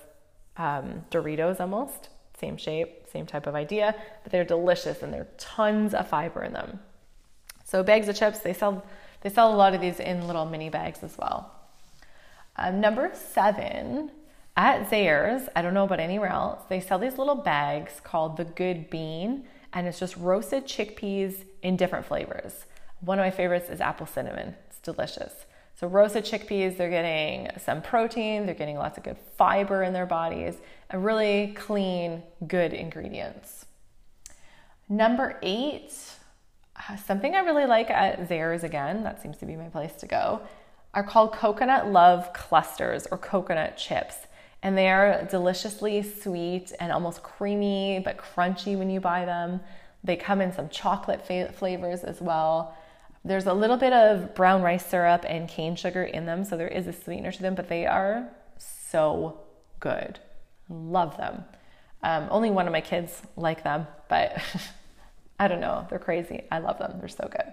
um, 0.57 1.05
Doritos 1.11 1.61
almost, 1.61 2.09
same 2.38 2.57
shape, 2.57 3.07
same 3.11 3.26
type 3.26 3.46
of 3.46 3.55
idea, 3.55 3.94
but 4.22 4.33
they're 4.33 4.44
delicious 4.44 5.02
and 5.02 5.12
there 5.12 5.22
are 5.22 5.28
tons 5.38 5.94
of 5.94 6.09
fiber 6.09 6.42
in 6.42 6.52
them. 6.52 6.81
So 7.72 7.82
bags 7.82 8.06
of 8.06 8.16
chips, 8.16 8.40
they 8.40 8.52
sell 8.52 8.85
they 9.22 9.30
sell 9.30 9.54
a 9.54 9.56
lot 9.56 9.72
of 9.72 9.80
these 9.80 9.98
in 9.98 10.26
little 10.26 10.44
mini 10.44 10.68
bags 10.68 11.02
as 11.02 11.16
well. 11.16 11.50
Um, 12.56 12.82
number 12.82 13.11
seven, 13.14 14.11
at 14.58 14.90
Zehrs, 14.90 15.48
I 15.56 15.62
don't 15.62 15.72
know 15.72 15.85
about 15.85 15.98
anywhere 15.98 16.28
else, 16.28 16.61
they 16.68 16.80
sell 16.80 16.98
these 16.98 17.16
little 17.16 17.37
bags 17.37 17.98
called 18.04 18.37
the 18.37 18.44
Good 18.44 18.90
Bean, 18.90 19.44
and 19.72 19.87
it's 19.87 19.98
just 19.98 20.18
roasted 20.18 20.66
chickpeas 20.66 21.44
in 21.62 21.78
different 21.78 22.04
flavors. 22.04 22.66
One 23.00 23.18
of 23.18 23.24
my 23.24 23.30
favorites 23.30 23.70
is 23.70 23.80
apple 23.80 24.06
cinnamon. 24.06 24.54
It's 24.68 24.80
delicious. 24.80 25.32
So, 25.74 25.87
roasted 25.87 26.26
chickpeas, 26.26 26.76
they're 26.76 26.90
getting 26.90 27.48
some 27.58 27.80
protein, 27.80 28.44
they're 28.44 28.54
getting 28.54 28.76
lots 28.76 28.98
of 28.98 29.04
good 29.04 29.16
fiber 29.38 29.82
in 29.82 29.94
their 29.94 30.04
bodies, 30.04 30.56
and 30.90 31.02
really 31.02 31.54
clean, 31.56 32.22
good 32.46 32.74
ingredients. 32.74 33.64
Number 34.90 35.38
eight, 35.42 35.94
something 37.07 37.35
I 37.35 37.40
really 37.40 37.66
like 37.66 37.90
at 37.90 38.29
Zehrs 38.29 38.62
again, 38.62 39.03
that 39.05 39.23
seems 39.23 39.37
to 39.38 39.47
be 39.47 39.57
my 39.57 39.68
place 39.68 39.95
to 39.95 40.07
go, 40.07 40.40
are 40.95 41.03
called 41.03 41.33
coconut 41.33 41.88
love 41.90 42.33
clusters 42.33 43.07
or 43.11 43.18
coconut 43.18 43.77
chips. 43.77 44.16
And 44.62 44.77
they 44.77 44.88
are 44.88 45.25
deliciously 45.25 46.03
sweet 46.03 46.73
and 46.79 46.92
almost 46.92 47.23
creamy 47.23 48.01
but 48.05 48.18
crunchy 48.18 48.79
when 48.79 48.90
you 48.90 49.01
buy 49.01 49.25
them. 49.25 49.61
They 50.05 50.16
come 50.16 50.40
in 50.40 50.53
some 50.53 50.68
chocolate 50.68 51.27
fa- 51.27 51.53
flavors 51.53 52.05
as 52.05 52.21
well. 52.21 52.77
There's 53.25 53.47
a 53.47 53.55
little 53.55 53.77
bit 53.77 53.92
of 53.92 54.35
brown 54.35 54.62
rice 54.62 54.85
syrup 54.85 55.25
and 55.29 55.49
cane 55.49 55.77
sugar 55.77 56.03
in 56.03 56.27
them, 56.27 56.45
so 56.45 56.57
there 56.57 56.68
is 56.68 56.87
a 56.87 56.92
sweetener 56.92 57.31
to 57.33 57.42
them, 57.42 57.55
but 57.55 57.68
they 57.68 57.87
are 57.87 58.29
so 58.59 59.40
good. 59.79 60.18
Love 60.68 61.16
them. 61.16 61.45
Um, 62.03 62.27
only 62.31 62.51
one 62.51 62.66
of 62.66 62.73
my 62.73 62.81
kids 62.81 63.23
like 63.37 63.62
them, 63.62 63.87
but 64.09 64.37
I 65.42 65.48
don't 65.48 65.59
know. 65.59 65.85
They're 65.90 65.98
crazy. 65.98 66.44
I 66.52 66.61
love 66.61 66.78
them. 66.78 66.98
They're 67.00 67.09
so 67.09 67.28
good. 67.28 67.52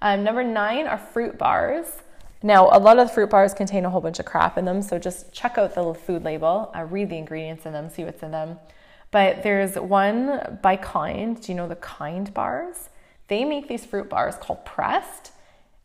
Um, 0.00 0.24
number 0.24 0.42
nine 0.42 0.86
are 0.86 0.96
fruit 0.96 1.36
bars. 1.36 1.84
Now, 2.42 2.70
a 2.72 2.78
lot 2.78 2.98
of 2.98 3.12
fruit 3.12 3.28
bars 3.28 3.52
contain 3.52 3.84
a 3.84 3.90
whole 3.90 4.00
bunch 4.00 4.20
of 4.20 4.24
crap 4.24 4.56
in 4.56 4.64
them, 4.64 4.80
so 4.80 4.98
just 4.98 5.30
check 5.30 5.58
out 5.58 5.74
the 5.74 5.92
food 5.92 6.24
label, 6.24 6.72
uh, 6.74 6.84
read 6.84 7.10
the 7.10 7.18
ingredients 7.18 7.66
in 7.66 7.74
them, 7.74 7.90
see 7.90 8.04
what's 8.04 8.22
in 8.22 8.30
them. 8.30 8.58
But 9.10 9.42
there's 9.42 9.74
one 9.74 10.58
by 10.62 10.76
Kind. 10.76 11.42
Do 11.42 11.52
you 11.52 11.56
know 11.56 11.68
the 11.68 11.76
Kind 11.76 12.32
bars? 12.32 12.88
They 13.28 13.44
make 13.44 13.68
these 13.68 13.84
fruit 13.84 14.08
bars 14.08 14.36
called 14.36 14.64
Pressed. 14.64 15.32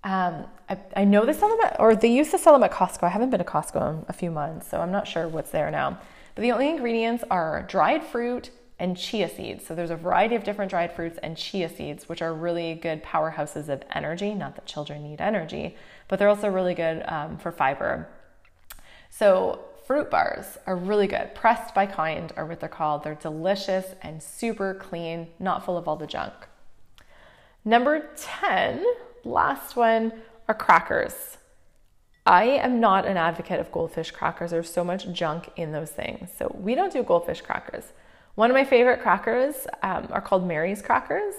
Um, 0.05 0.45
I, 0.69 0.77
I, 0.95 1.03
know 1.03 1.25
they 1.25 1.33
sell 1.33 1.49
them 1.49 1.59
at, 1.65 1.81
or 1.81 1.97
they 1.97 2.07
used 2.07 2.31
to 2.31 2.37
sell 2.37 2.53
them 2.53 2.63
at 2.63 2.71
Costco. 2.71 3.03
I 3.03 3.09
haven't 3.09 3.29
been 3.29 3.39
to 3.39 3.45
Costco 3.45 3.89
in 3.89 4.05
a 4.07 4.13
few 4.13 4.31
months, 4.31 4.69
so 4.69 4.79
I'm 4.79 4.91
not 4.91 5.05
sure 5.05 5.27
what's 5.27 5.51
there 5.51 5.69
now. 5.69 5.99
But 6.35 6.43
the 6.43 6.53
only 6.53 6.69
ingredients 6.69 7.25
are 7.29 7.65
dried 7.67 8.05
fruit 8.05 8.51
and 8.79 8.97
chia 8.97 9.29
seeds. 9.29 9.67
So 9.67 9.75
there's 9.75 9.91
a 9.91 9.95
variety 9.95 10.35
of 10.35 10.43
different 10.43 10.71
dried 10.71 10.93
fruits 10.93 11.19
and 11.21 11.35
chia 11.35 11.69
seeds, 11.69 12.07
which 12.07 12.21
are 12.21 12.33
really 12.33 12.75
good 12.75 13.03
powerhouses 13.03 13.67
of 13.67 13.83
energy. 13.93 14.33
Not 14.33 14.55
that 14.55 14.65
children 14.65 15.03
need 15.03 15.19
energy, 15.19 15.75
but 16.07 16.17
they're 16.17 16.29
also 16.29 16.49
really 16.49 16.73
good 16.73 17.03
um, 17.07 17.37
for 17.37 17.51
fiber. 17.51 18.07
So 19.09 19.59
fruit 19.85 20.09
bars 20.09 20.57
are 20.65 20.75
really 20.75 21.07
good. 21.07 21.35
Pressed 21.35 21.75
by 21.75 21.85
Kind 21.85 22.31
are 22.37 22.45
what 22.45 22.61
they're 22.61 22.69
called. 22.69 23.03
They're 23.03 23.15
delicious 23.15 23.87
and 24.01 24.23
super 24.23 24.73
clean, 24.73 25.27
not 25.39 25.65
full 25.65 25.77
of 25.77 25.87
all 25.87 25.97
the 25.97 26.07
junk. 26.07 26.33
Number 27.65 28.09
10, 28.15 28.85
last 29.25 29.75
one, 29.75 30.13
are 30.47 30.55
crackers. 30.55 31.37
I 32.25 32.43
am 32.43 32.79
not 32.79 33.05
an 33.05 33.17
advocate 33.17 33.59
of 33.59 33.71
goldfish 33.71 34.11
crackers. 34.11 34.51
There's 34.51 34.71
so 34.71 34.83
much 34.83 35.11
junk 35.11 35.49
in 35.55 35.71
those 35.71 35.89
things. 35.89 36.29
So 36.37 36.55
we 36.59 36.75
don't 36.75 36.93
do 36.93 37.03
goldfish 37.03 37.41
crackers. 37.41 37.91
One 38.39 38.49
of 38.49 38.55
my 38.55 38.63
favorite 38.63 39.01
crackers 39.01 39.67
um, 39.83 40.07
are 40.11 40.21
called 40.21 40.47
Mary's 40.47 40.81
crackers. 40.81 41.35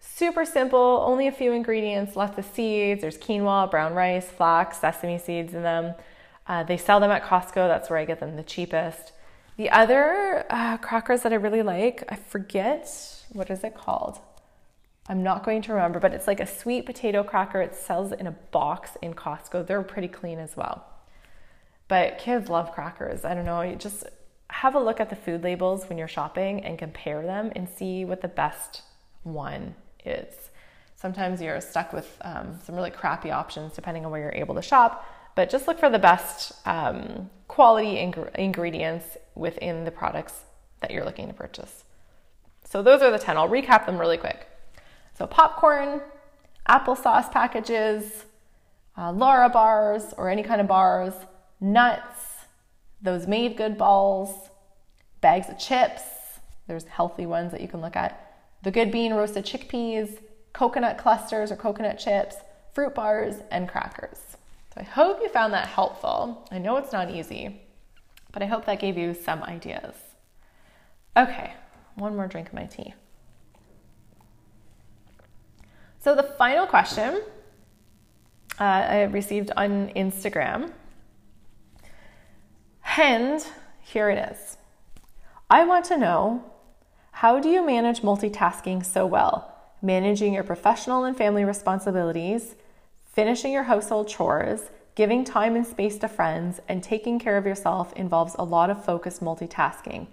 Super 0.00 0.44
simple, 0.44 1.02
only 1.06 1.26
a 1.26 1.32
few 1.32 1.50
ingredients, 1.52 2.14
lots 2.14 2.36
of 2.36 2.44
seeds. 2.44 3.00
There's 3.00 3.16
quinoa, 3.16 3.70
brown 3.70 3.94
rice, 3.94 4.26
flax, 4.26 4.76
sesame 4.76 5.16
seeds 5.16 5.54
in 5.54 5.62
them. 5.62 5.94
Uh, 6.46 6.62
they 6.62 6.76
sell 6.76 7.00
them 7.00 7.10
at 7.10 7.24
Costco. 7.24 7.54
That's 7.54 7.88
where 7.88 7.98
I 7.98 8.04
get 8.04 8.20
them 8.20 8.36
the 8.36 8.42
cheapest. 8.42 9.12
The 9.56 9.70
other 9.70 10.44
uh, 10.50 10.76
crackers 10.76 11.22
that 11.22 11.32
I 11.32 11.36
really 11.36 11.62
like, 11.62 12.04
I 12.10 12.16
forget 12.16 12.86
what 13.32 13.48
is 13.48 13.64
it 13.64 13.74
called. 13.74 14.18
I'm 15.08 15.22
not 15.22 15.46
going 15.46 15.62
to 15.62 15.72
remember, 15.72 16.00
but 16.00 16.12
it's 16.12 16.26
like 16.26 16.40
a 16.40 16.46
sweet 16.46 16.84
potato 16.84 17.24
cracker. 17.24 17.62
It 17.62 17.74
sells 17.74 18.12
in 18.12 18.26
a 18.26 18.32
box 18.32 18.98
in 19.00 19.14
Costco. 19.14 19.66
They're 19.66 19.80
pretty 19.80 20.08
clean 20.08 20.38
as 20.38 20.54
well. 20.54 20.84
But 21.88 22.18
kids 22.18 22.50
love 22.50 22.72
crackers. 22.72 23.24
I 23.24 23.32
don't 23.32 23.46
know, 23.46 23.74
just 23.74 24.04
have 24.52 24.74
a 24.74 24.78
look 24.78 25.00
at 25.00 25.08
the 25.08 25.16
food 25.16 25.42
labels 25.42 25.88
when 25.88 25.96
you're 25.96 26.06
shopping 26.06 26.62
and 26.62 26.78
compare 26.78 27.22
them 27.22 27.50
and 27.56 27.66
see 27.68 28.04
what 28.04 28.20
the 28.20 28.28
best 28.28 28.82
one 29.22 29.74
is. 30.04 30.50
Sometimes 30.94 31.40
you're 31.40 31.60
stuck 31.60 31.92
with 31.92 32.18
um, 32.20 32.58
some 32.62 32.76
really 32.76 32.90
crappy 32.90 33.30
options 33.30 33.72
depending 33.72 34.04
on 34.04 34.12
where 34.12 34.20
you're 34.20 34.34
able 34.34 34.54
to 34.54 34.62
shop, 34.62 35.06
but 35.34 35.48
just 35.48 35.66
look 35.66 35.80
for 35.80 35.88
the 35.88 35.98
best 35.98 36.52
um, 36.66 37.30
quality 37.48 37.96
ing- 37.96 38.28
ingredients 38.34 39.16
within 39.34 39.84
the 39.84 39.90
products 39.90 40.42
that 40.80 40.90
you're 40.90 41.04
looking 41.04 41.28
to 41.28 41.34
purchase. 41.34 41.84
So, 42.64 42.82
those 42.82 43.02
are 43.02 43.10
the 43.10 43.18
10. 43.18 43.36
I'll 43.38 43.48
recap 43.48 43.86
them 43.86 43.98
really 43.98 44.18
quick. 44.18 44.46
So, 45.16 45.26
popcorn, 45.26 46.02
applesauce 46.68 47.30
packages, 47.32 48.26
uh, 48.96 49.12
Lara 49.12 49.48
bars 49.48 50.12
or 50.16 50.28
any 50.28 50.42
kind 50.42 50.60
of 50.60 50.66
bars, 50.68 51.14
nuts, 51.60 52.31
those 53.02 53.26
made 53.26 53.56
good 53.56 53.76
balls, 53.76 54.50
bags 55.20 55.48
of 55.48 55.58
chips. 55.58 56.02
There's 56.66 56.84
healthy 56.84 57.26
ones 57.26 57.52
that 57.52 57.60
you 57.60 57.68
can 57.68 57.80
look 57.80 57.96
at. 57.96 58.34
The 58.62 58.70
good 58.70 58.92
bean 58.92 59.12
roasted 59.12 59.44
chickpeas, 59.44 60.18
coconut 60.52 60.98
clusters 60.98 61.50
or 61.50 61.56
coconut 61.56 61.98
chips, 61.98 62.36
fruit 62.72 62.94
bars, 62.94 63.36
and 63.50 63.68
crackers. 63.68 64.18
So 64.74 64.80
I 64.80 64.84
hope 64.84 65.20
you 65.20 65.28
found 65.28 65.52
that 65.52 65.66
helpful. 65.66 66.46
I 66.50 66.58
know 66.58 66.76
it's 66.76 66.92
not 66.92 67.10
easy, 67.10 67.60
but 68.32 68.42
I 68.42 68.46
hope 68.46 68.64
that 68.66 68.80
gave 68.80 68.96
you 68.96 69.14
some 69.14 69.42
ideas. 69.42 69.94
Okay, 71.16 71.52
one 71.96 72.16
more 72.16 72.26
drink 72.26 72.48
of 72.48 72.54
my 72.54 72.64
tea. 72.64 72.94
So, 76.00 76.16
the 76.16 76.22
final 76.22 76.66
question 76.66 77.22
uh, 78.58 78.64
I 78.64 79.02
received 79.02 79.52
on 79.56 79.90
Instagram 79.90 80.72
And 82.98 83.46
here 83.80 84.10
it 84.10 84.32
is. 84.32 84.58
I 85.48 85.64
want 85.64 85.86
to 85.86 85.96
know 85.96 86.44
how 87.12 87.40
do 87.40 87.48
you 87.48 87.64
manage 87.64 88.00
multitasking 88.02 88.84
so 88.84 89.06
well? 89.06 89.54
Managing 89.80 90.34
your 90.34 90.44
professional 90.44 91.04
and 91.04 91.16
family 91.16 91.44
responsibilities, 91.44 92.54
finishing 93.12 93.52
your 93.52 93.62
household 93.64 94.08
chores, 94.08 94.70
giving 94.94 95.24
time 95.24 95.56
and 95.56 95.66
space 95.66 95.98
to 95.98 96.08
friends, 96.08 96.60
and 96.68 96.82
taking 96.82 97.18
care 97.18 97.38
of 97.38 97.46
yourself 97.46 97.92
involves 97.94 98.36
a 98.38 98.44
lot 98.44 98.68
of 98.68 98.84
focused 98.84 99.22
multitasking. 99.22 100.06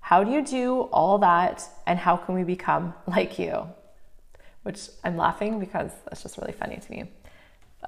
How 0.00 0.24
do 0.24 0.32
you 0.32 0.44
do 0.44 0.82
all 0.92 1.18
that, 1.18 1.68
and 1.86 1.98
how 1.98 2.16
can 2.16 2.34
we 2.34 2.42
become 2.42 2.94
like 3.06 3.38
you? 3.38 3.68
Which 4.62 4.88
I'm 5.04 5.16
laughing 5.16 5.60
because 5.60 5.92
that's 6.04 6.22
just 6.22 6.36
really 6.38 6.52
funny 6.52 6.78
to 6.78 6.90
me. 6.90 7.04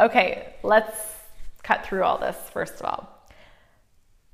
Okay, 0.01 0.55
let's 0.63 0.97
cut 1.63 1.85
through 1.85 2.05
all 2.05 2.19
this 2.19 2.37
first 2.53 2.75
of 2.81 2.87
all. 2.87 3.16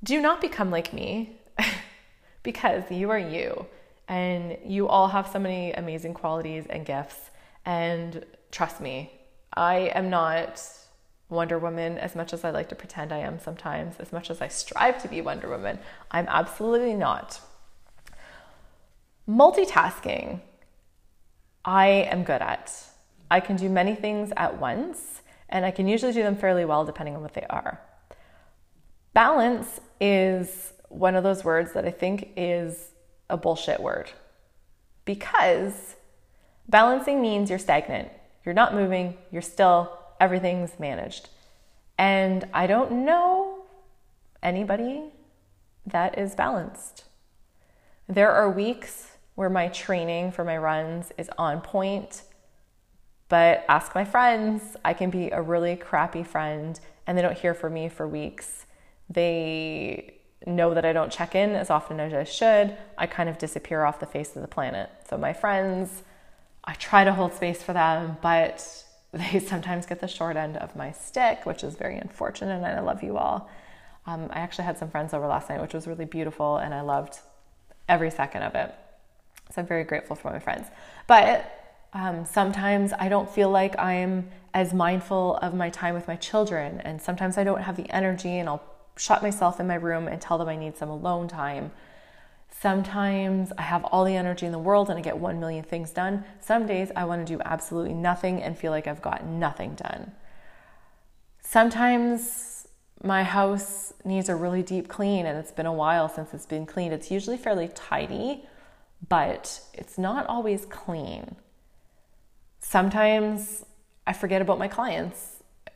Do 0.04 0.20
not 0.20 0.40
become 0.40 0.70
like 0.70 0.92
me 0.92 1.36
because 2.42 2.90
you 2.90 3.10
are 3.10 3.18
you 3.18 3.66
and 4.08 4.58
you 4.64 4.88
all 4.88 5.08
have 5.08 5.28
so 5.28 5.38
many 5.38 5.72
amazing 5.72 6.14
qualities 6.14 6.66
and 6.68 6.84
gifts. 6.84 7.30
And 7.64 8.24
trust 8.50 8.80
me, 8.80 9.12
I 9.54 9.92
am 9.94 10.10
not 10.10 10.60
Wonder 11.28 11.58
Woman 11.58 11.98
as 11.98 12.14
much 12.14 12.32
as 12.32 12.44
I 12.44 12.50
like 12.50 12.68
to 12.70 12.74
pretend 12.74 13.12
I 13.12 13.18
am 13.18 13.38
sometimes, 13.38 13.96
as 13.98 14.12
much 14.12 14.28
as 14.28 14.42
I 14.42 14.48
strive 14.48 15.00
to 15.02 15.08
be 15.08 15.20
Wonder 15.20 15.48
Woman. 15.48 15.78
I'm 16.10 16.26
absolutely 16.28 16.94
not. 16.94 17.40
Multitasking, 19.28 20.40
I 21.64 21.86
am 21.86 22.24
good 22.24 22.42
at. 22.42 22.74
I 23.30 23.40
can 23.40 23.56
do 23.56 23.70
many 23.70 23.94
things 23.94 24.32
at 24.36 24.60
once, 24.60 25.22
and 25.48 25.64
I 25.64 25.70
can 25.70 25.86
usually 25.86 26.12
do 26.12 26.22
them 26.22 26.36
fairly 26.36 26.64
well 26.64 26.84
depending 26.84 27.14
on 27.14 27.22
what 27.22 27.34
they 27.34 27.46
are. 27.48 27.80
Balance 29.14 29.81
is 30.01 30.72
one 30.88 31.14
of 31.14 31.22
those 31.22 31.44
words 31.44 31.72
that 31.72 31.85
I 31.85 31.90
think 31.90 32.31
is 32.37 32.90
a 33.29 33.37
bullshit 33.37 33.81
word 33.81 34.11
because 35.05 35.96
balancing 36.68 37.20
means 37.20 37.51
you're 37.51 37.59
stagnant, 37.59 38.09
you're 38.44 38.55
not 38.55 38.75
moving, 38.75 39.16
you're 39.31 39.42
still, 39.42 39.98
everything's 40.20 40.79
managed. 40.79 41.29
And 41.98 42.46
I 42.53 42.66
don't 42.66 43.05
know 43.05 43.64
anybody 44.42 45.05
that 45.87 46.18
is 46.18 46.35
balanced. 46.35 47.05
There 48.09 48.31
are 48.31 48.51
weeks 48.51 49.09
where 49.35 49.51
my 49.51 49.68
training 49.68 50.33
for 50.33 50.44
my 50.44 50.57
runs 50.57 51.12
is 51.16 51.31
on 51.38 51.61
point, 51.61 52.22
but 53.29 53.64
ask 53.68 53.94
my 53.94 54.05
friends. 54.05 54.77
I 54.85 54.94
can 54.94 55.11
be 55.11 55.31
a 55.31 55.40
really 55.40 55.77
crappy 55.77 56.22
friend 56.22 56.79
and 57.07 57.16
they 57.16 57.22
don't 57.22 57.38
hear 57.38 57.55
from 57.55 57.75
me 57.75 57.88
for 57.88 58.07
weeks. 58.07 58.66
They 59.10 60.18
know 60.46 60.74
that 60.74 60.84
I 60.84 60.92
don't 60.92 61.12
check 61.12 61.34
in 61.34 61.50
as 61.50 61.70
often 61.70 62.00
as 62.00 62.12
I 62.12 62.24
should. 62.24 62.76
I 62.98 63.06
kind 63.06 63.28
of 63.28 63.38
disappear 63.38 63.84
off 63.84 64.00
the 64.00 64.06
face 64.06 64.34
of 64.34 64.42
the 64.42 64.48
planet. 64.48 64.90
So, 65.08 65.16
my 65.16 65.32
friends, 65.32 66.02
I 66.64 66.74
try 66.74 67.04
to 67.04 67.12
hold 67.12 67.34
space 67.34 67.62
for 67.62 67.72
them, 67.72 68.16
but 68.22 68.84
they 69.12 69.40
sometimes 69.40 69.86
get 69.86 70.00
the 70.00 70.08
short 70.08 70.36
end 70.36 70.56
of 70.56 70.74
my 70.76 70.92
stick, 70.92 71.44
which 71.44 71.64
is 71.64 71.74
very 71.76 71.98
unfortunate, 71.98 72.56
and 72.56 72.66
I 72.66 72.80
love 72.80 73.02
you 73.02 73.16
all. 73.18 73.50
Um, 74.06 74.28
I 74.30 74.40
actually 74.40 74.64
had 74.64 74.78
some 74.78 74.90
friends 74.90 75.14
over 75.14 75.26
last 75.26 75.48
night, 75.48 75.60
which 75.60 75.74
was 75.74 75.86
really 75.86 76.04
beautiful, 76.06 76.56
and 76.56 76.74
I 76.74 76.80
loved 76.80 77.18
every 77.88 78.10
second 78.10 78.42
of 78.42 78.54
it. 78.54 78.74
So 79.50 79.62
I'm 79.62 79.66
very 79.66 79.84
grateful 79.84 80.16
for 80.16 80.30
my 80.30 80.38
friends. 80.38 80.66
But 81.06 81.78
um, 81.92 82.24
sometimes 82.24 82.92
I 82.98 83.08
don't 83.08 83.28
feel 83.28 83.50
like 83.50 83.78
I'm 83.78 84.30
as 84.54 84.72
mindful 84.72 85.36
of 85.36 85.54
my 85.54 85.70
time 85.70 85.94
with 85.94 86.08
my 86.08 86.16
children, 86.16 86.80
and 86.80 87.00
sometimes 87.00 87.38
I 87.38 87.44
don't 87.44 87.62
have 87.62 87.76
the 87.76 87.88
energy, 87.90 88.38
and 88.38 88.48
I'll 88.48 88.64
shut 88.96 89.22
myself 89.22 89.61
in 89.61 89.66
my 89.66 89.74
room 89.74 90.09
and 90.09 90.20
tell 90.20 90.38
them 90.38 90.48
I 90.48 90.57
need 90.57 90.76
some 90.76 90.88
alone 90.88 91.28
time. 91.28 91.72
Sometimes 92.50 93.52
I 93.59 93.62
have 93.62 93.85
all 93.85 94.05
the 94.05 94.14
energy 94.14 94.46
in 94.46 94.52
the 94.52 94.59
world 94.59 94.88
and 94.88 94.98
I 94.98 95.02
get 95.02 95.18
1 95.18 95.40
million 95.40 95.64
things 95.64 95.90
done. 95.90 96.24
Some 96.40 96.66
days 96.66 96.92
I 96.94 97.05
want 97.05 97.26
to 97.26 97.33
do 97.33 97.40
absolutely 97.44 97.94
nothing 97.94 98.42
and 98.42 98.57
feel 98.57 98.70
like 98.70 98.87
I've 98.87 99.02
got 99.02 99.24
nothing 99.24 99.74
done. 99.74 100.12
Sometimes 101.40 102.68
my 103.02 103.24
house 103.24 103.92
needs 104.05 104.28
a 104.28 104.37
really 104.37 104.62
deep 104.62 104.88
clean 104.88 105.26
and 105.26 105.37
it's 105.38 105.50
been 105.50 105.66
a 105.66 105.72
while 105.72 106.09
since 106.09 106.33
it's 106.35 106.46
been 106.46 106.66
cleaned. 106.66 106.94
It's 106.94 107.11
usually 107.11 107.37
fairly 107.37 107.68
tidy, 107.74 108.44
but 109.09 109.61
it's 109.74 109.98
not 109.98 110.26
always 110.26 110.66
clean. 110.66 111.35
Sometimes 112.61 113.64
I 114.07 114.12
forget 114.12 114.40
about 114.40 114.59
my 114.59 114.68
clients 114.68 115.31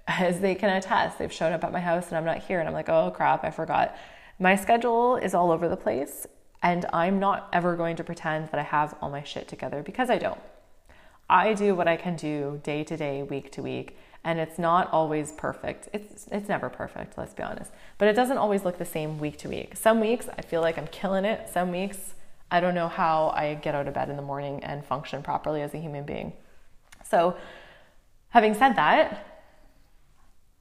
as 0.09 0.41
they 0.41 0.55
can 0.55 0.71
attest. 0.71 1.19
They've 1.19 1.33
shown 1.33 1.53
up 1.53 1.65
at 1.65 1.73
my 1.73 1.81
house 1.81 2.09
and 2.09 2.17
I'm 2.17 2.25
not 2.25 2.39
here, 2.39 2.61
and 2.61 2.69
I'm 2.69 2.75
like, 2.75 2.89
oh 2.89 3.11
crap, 3.11 3.45
I 3.45 3.51
forgot. 3.51 3.97
My 4.39 4.55
schedule 4.55 5.17
is 5.17 5.35
all 5.35 5.51
over 5.51 5.69
the 5.69 5.77
place, 5.77 6.27
and 6.63 6.85
I'm 6.93 7.19
not 7.19 7.49
ever 7.53 7.77
going 7.77 7.97
to 7.97 8.05
pretend 8.05 8.51
that 8.51 8.59
I 8.59 8.65
have 8.65 8.95
all 9.01 9.11
my 9.11 9.23
shit 9.23 9.49
together 9.49 9.83
because 9.83 10.11
I 10.11 10.19
don't. 10.19 10.41
I 11.29 11.55
do 11.55 11.75
what 11.75 11.89
I 11.89 11.97
can 11.97 12.17
do 12.17 12.61
day 12.63 12.85
to 12.85 12.97
day, 12.97 13.23
week 13.23 13.51
to 13.53 13.63
week, 13.63 13.97
and 14.23 14.39
it's 14.39 14.59
not 14.59 14.91
always 14.93 15.33
perfect. 15.33 15.89
It's 15.93 16.27
it's 16.31 16.49
never 16.49 16.69
perfect, 16.69 17.19
let's 17.19 17.35
be 17.35 17.43
honest. 17.43 17.73
But 17.99 18.09
it 18.09 18.15
doesn't 18.15 18.39
always 18.39 18.65
look 18.65 18.79
the 18.79 18.85
same 18.85 19.19
week 19.19 19.39
to 19.39 19.49
week. 19.49 19.77
Some 19.77 20.01
weeks 20.01 20.29
I 20.37 20.43
feel 20.43 20.61
like 20.61 20.79
I'm 20.79 20.89
killing 20.89 21.25
it. 21.25 21.49
Some 21.49 21.73
weeks 21.73 22.15
I 22.51 22.61
don't 22.61 22.75
know 22.75 22.89
how 22.89 23.29
I 23.31 23.55
get 23.55 23.75
out 23.75 23.89
of 23.89 23.95
bed 23.95 24.09
in 24.09 24.17
the 24.17 24.23
morning 24.23 24.63
and 24.63 24.85
function 24.85 25.23
properly 25.23 25.63
as 25.63 25.75
a 25.75 25.79
human 25.79 26.05
being. 26.05 26.33
So, 27.09 27.37
having 28.29 28.55
said 28.55 28.75
that, 28.77 29.36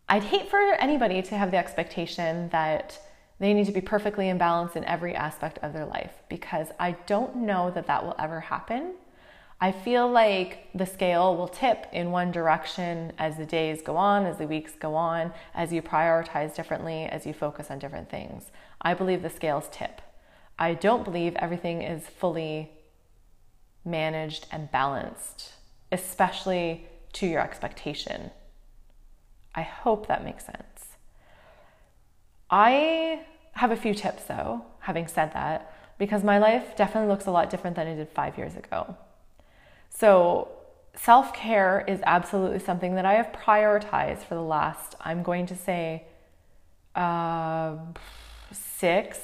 I'd 0.08 0.24
hate 0.24 0.50
for 0.50 0.60
anybody 0.60 1.22
to 1.24 1.38
have 1.38 1.52
the 1.52 1.58
expectation 1.58 2.50
that 2.50 3.00
they 3.40 3.54
need 3.54 3.66
to 3.66 3.72
be 3.72 3.82
perfectly 3.82 4.30
in 4.30 4.38
balance 4.38 4.76
in 4.76 4.86
every 4.86 5.16
aspect 5.16 5.58
of 5.60 5.74
their 5.74 5.86
life 5.86 6.14
because 6.30 6.68
I 6.80 6.92
don't 7.08 7.38
know 7.38 7.72
that 7.72 7.88
that 7.88 8.04
will 8.04 8.16
ever 8.20 8.40
happen. 8.40 8.94
I 9.60 9.72
feel 9.72 10.10
like 10.10 10.70
the 10.76 10.86
scale 10.86 11.36
will 11.36 11.48
tip 11.48 11.88
in 11.92 12.12
one 12.12 12.32
direction 12.32 13.14
as 13.18 13.38
the 13.38 13.46
days 13.46 13.82
go 13.82 13.98
on, 13.98 14.26
as 14.26 14.38
the 14.38 14.48
weeks 14.48 14.74
go 14.74 14.96
on, 14.96 15.34
as 15.54 15.74
you 15.74 15.82
prioritize 15.82 16.56
differently, 16.56 17.06
as 17.06 17.26
you 17.26 17.34
focus 17.34 17.72
on 17.72 17.80
different 17.80 18.10
things. 18.10 18.52
I 18.82 18.94
believe 18.94 19.22
the 19.22 19.30
scales 19.30 19.70
tip. 19.72 20.02
I 20.60 20.74
don't 20.74 21.04
believe 21.04 21.36
everything 21.38 21.82
is 21.82 22.06
fully 22.06 22.72
managed 23.84 24.46
and 24.52 24.72
balanced, 24.72 25.54
especially 25.92 26.88
to 27.14 27.26
your 27.26 27.42
expectation. 27.42 28.32
I 29.56 29.62
hope 29.62 30.08
that 30.08 30.24
makes 30.24 30.46
sense. 30.46 30.98
I 32.50 33.22
have 33.54 33.72
a 33.72 33.76
few 33.76 33.94
tips 33.94 34.26
though, 34.26 34.66
having 34.80 35.08
said 35.08 35.34
that, 35.34 35.74
because 35.98 36.24
my 36.24 36.38
life 36.38 36.76
definitely 36.76 37.10
looks 37.10 37.26
a 37.26 37.32
lot 37.32 37.50
different 37.50 37.76
than 37.76 37.88
it 37.88 37.96
did 37.96 38.10
five 38.10 38.38
years 38.38 38.56
ago. 38.56 38.98
So, 39.90 40.50
self 40.96 41.34
care 41.34 41.84
is 41.88 42.02
absolutely 42.06 42.60
something 42.60 42.96
that 42.96 43.06
I 43.06 43.14
have 43.14 43.32
prioritized 43.32 44.24
for 44.24 44.36
the 44.36 44.42
last, 44.42 44.96
I'm 45.00 45.24
going 45.24 45.46
to 45.48 45.56
say, 45.56 46.04
uh, 46.96 47.78
six, 48.52 49.20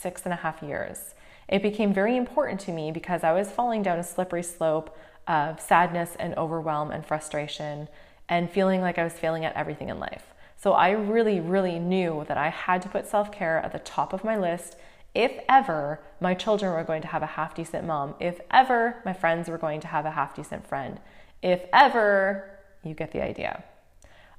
six 0.00 0.22
and 0.24 0.32
a 0.32 0.36
half 0.36 0.62
years. 0.62 1.14
It 1.48 1.62
became 1.62 1.92
very 1.94 2.16
important 2.16 2.60
to 2.60 2.72
me 2.72 2.90
because 2.90 3.24
I 3.24 3.32
was 3.32 3.50
falling 3.50 3.82
down 3.82 3.98
a 3.98 4.04
slippery 4.04 4.42
slope 4.42 4.96
of 5.26 5.60
sadness 5.60 6.16
and 6.18 6.34
overwhelm 6.36 6.90
and 6.90 7.04
frustration 7.04 7.88
and 8.28 8.50
feeling 8.50 8.80
like 8.80 8.98
I 8.98 9.04
was 9.04 9.12
failing 9.12 9.44
at 9.44 9.54
everything 9.54 9.88
in 9.88 9.98
life. 9.98 10.34
So 10.56 10.72
I 10.72 10.90
really, 10.90 11.40
really 11.40 11.78
knew 11.78 12.24
that 12.28 12.36
I 12.36 12.48
had 12.48 12.82
to 12.82 12.88
put 12.88 13.06
self 13.06 13.30
care 13.30 13.58
at 13.58 13.72
the 13.72 13.78
top 13.78 14.12
of 14.12 14.24
my 14.24 14.36
list 14.36 14.76
if 15.14 15.32
ever 15.48 16.00
my 16.20 16.34
children 16.34 16.72
were 16.72 16.84
going 16.84 17.02
to 17.02 17.08
have 17.08 17.22
a 17.22 17.26
half 17.26 17.54
decent 17.54 17.86
mom, 17.86 18.14
if 18.20 18.40
ever 18.50 18.96
my 19.04 19.12
friends 19.12 19.48
were 19.48 19.58
going 19.58 19.80
to 19.80 19.86
have 19.86 20.04
a 20.04 20.10
half 20.10 20.34
decent 20.34 20.66
friend, 20.66 21.00
if 21.42 21.62
ever 21.72 22.50
you 22.84 22.94
get 22.94 23.12
the 23.12 23.22
idea. 23.22 23.64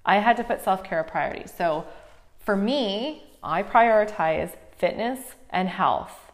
I 0.05 0.17
had 0.17 0.37
to 0.37 0.43
put 0.43 0.63
self 0.63 0.83
care 0.83 0.99
a 0.99 1.03
priority. 1.03 1.47
So 1.47 1.85
for 2.39 2.55
me, 2.55 3.23
I 3.43 3.63
prioritize 3.63 4.55
fitness 4.77 5.19
and 5.49 5.69
health 5.69 6.31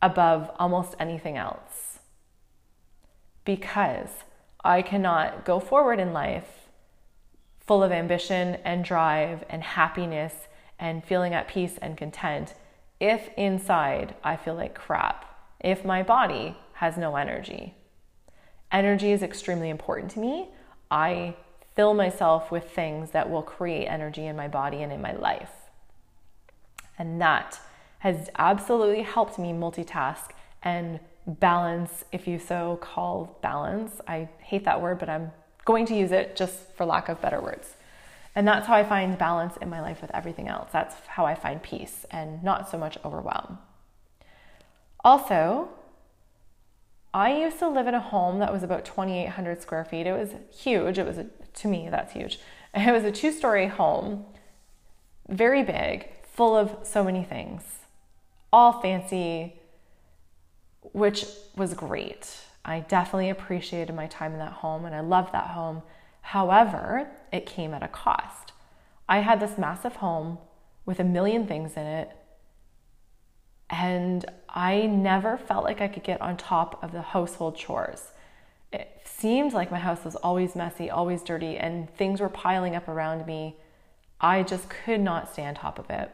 above 0.00 0.50
almost 0.58 0.94
anything 1.00 1.36
else 1.36 1.98
because 3.44 4.10
I 4.64 4.82
cannot 4.82 5.44
go 5.44 5.58
forward 5.58 5.98
in 5.98 6.12
life 6.12 6.57
full 7.68 7.82
of 7.82 7.92
ambition 7.92 8.56
and 8.64 8.82
drive 8.82 9.44
and 9.50 9.62
happiness 9.62 10.48
and 10.78 11.04
feeling 11.04 11.34
at 11.34 11.46
peace 11.46 11.74
and 11.82 11.96
content 11.96 12.54
if 12.98 13.28
inside 13.36 14.14
I 14.24 14.36
feel 14.36 14.54
like 14.54 14.74
crap, 14.74 15.24
if 15.60 15.84
my 15.84 16.02
body 16.02 16.56
has 16.74 16.96
no 16.96 17.14
energy. 17.14 17.74
Energy 18.72 19.12
is 19.12 19.22
extremely 19.22 19.68
important 19.68 20.10
to 20.12 20.18
me. 20.18 20.48
I 20.90 21.36
fill 21.76 21.94
myself 21.94 22.50
with 22.50 22.70
things 22.70 23.10
that 23.10 23.30
will 23.30 23.42
create 23.42 23.86
energy 23.86 24.26
in 24.26 24.34
my 24.34 24.48
body 24.48 24.82
and 24.82 24.90
in 24.92 25.00
my 25.00 25.12
life. 25.12 25.52
And 26.98 27.20
that 27.20 27.60
has 28.00 28.30
absolutely 28.36 29.02
helped 29.02 29.38
me 29.38 29.52
multitask 29.52 30.30
and 30.62 30.98
balance, 31.26 32.04
if 32.10 32.26
you 32.26 32.38
so 32.38 32.78
call 32.80 33.38
balance. 33.42 34.00
I 34.08 34.28
hate 34.40 34.64
that 34.64 34.80
word, 34.80 34.98
but 34.98 35.08
I'm 35.08 35.32
going 35.68 35.84
to 35.84 35.94
use 35.94 36.12
it 36.12 36.34
just 36.34 36.54
for 36.76 36.86
lack 36.86 37.10
of 37.10 37.20
better 37.20 37.42
words. 37.42 37.74
And 38.34 38.48
that's 38.48 38.66
how 38.66 38.74
I 38.74 38.84
find 38.84 39.18
balance 39.18 39.58
in 39.58 39.68
my 39.68 39.82
life 39.82 40.00
with 40.00 40.10
everything 40.14 40.48
else. 40.48 40.70
That's 40.72 40.96
how 41.08 41.26
I 41.26 41.34
find 41.34 41.62
peace 41.62 42.06
and 42.10 42.42
not 42.42 42.70
so 42.70 42.78
much 42.78 42.96
overwhelm. 43.04 43.58
Also, 45.04 45.68
I 47.12 47.36
used 47.36 47.58
to 47.58 47.68
live 47.68 47.86
in 47.86 47.94
a 47.94 48.00
home 48.00 48.38
that 48.38 48.50
was 48.50 48.62
about 48.62 48.86
2,800 48.86 49.60
square 49.60 49.84
feet. 49.84 50.06
It 50.06 50.12
was 50.12 50.30
huge. 50.56 50.98
It 50.98 51.04
was, 51.06 51.18
a, 51.18 51.26
to 51.60 51.68
me, 51.68 51.88
that's 51.90 52.14
huge. 52.14 52.40
It 52.74 52.92
was 52.92 53.04
a 53.04 53.10
two 53.10 53.32
story 53.32 53.66
home, 53.66 54.24
very 55.28 55.62
big, 55.62 56.08
full 56.34 56.54
of 56.54 56.76
so 56.82 57.02
many 57.02 57.24
things, 57.24 57.62
all 58.52 58.80
fancy, 58.80 59.54
which 60.92 61.24
was 61.56 61.74
great. 61.74 62.47
I 62.64 62.80
definitely 62.80 63.30
appreciated 63.30 63.94
my 63.94 64.06
time 64.06 64.32
in 64.32 64.38
that 64.38 64.52
home 64.52 64.84
and 64.84 64.94
I 64.94 65.00
loved 65.00 65.32
that 65.32 65.48
home. 65.48 65.82
However, 66.20 67.08
it 67.32 67.46
came 67.46 67.72
at 67.72 67.82
a 67.82 67.88
cost. 67.88 68.52
I 69.08 69.20
had 69.20 69.40
this 69.40 69.56
massive 69.56 69.96
home 69.96 70.38
with 70.84 71.00
a 71.00 71.04
million 71.04 71.46
things 71.46 71.76
in 71.76 71.86
it, 71.86 72.10
and 73.70 74.24
I 74.48 74.86
never 74.86 75.36
felt 75.36 75.64
like 75.64 75.80
I 75.80 75.88
could 75.88 76.02
get 76.02 76.20
on 76.20 76.36
top 76.36 76.82
of 76.82 76.92
the 76.92 77.02
household 77.02 77.56
chores. 77.56 78.12
It 78.72 79.02
seemed 79.04 79.52
like 79.52 79.70
my 79.70 79.78
house 79.78 80.04
was 80.04 80.16
always 80.16 80.54
messy, 80.54 80.90
always 80.90 81.22
dirty, 81.22 81.56
and 81.56 81.94
things 81.94 82.20
were 82.20 82.28
piling 82.28 82.74
up 82.74 82.88
around 82.88 83.26
me. 83.26 83.56
I 84.20 84.42
just 84.42 84.68
could 84.68 85.00
not 85.00 85.32
stay 85.32 85.44
on 85.44 85.54
top 85.54 85.78
of 85.78 85.88
it. 85.90 86.10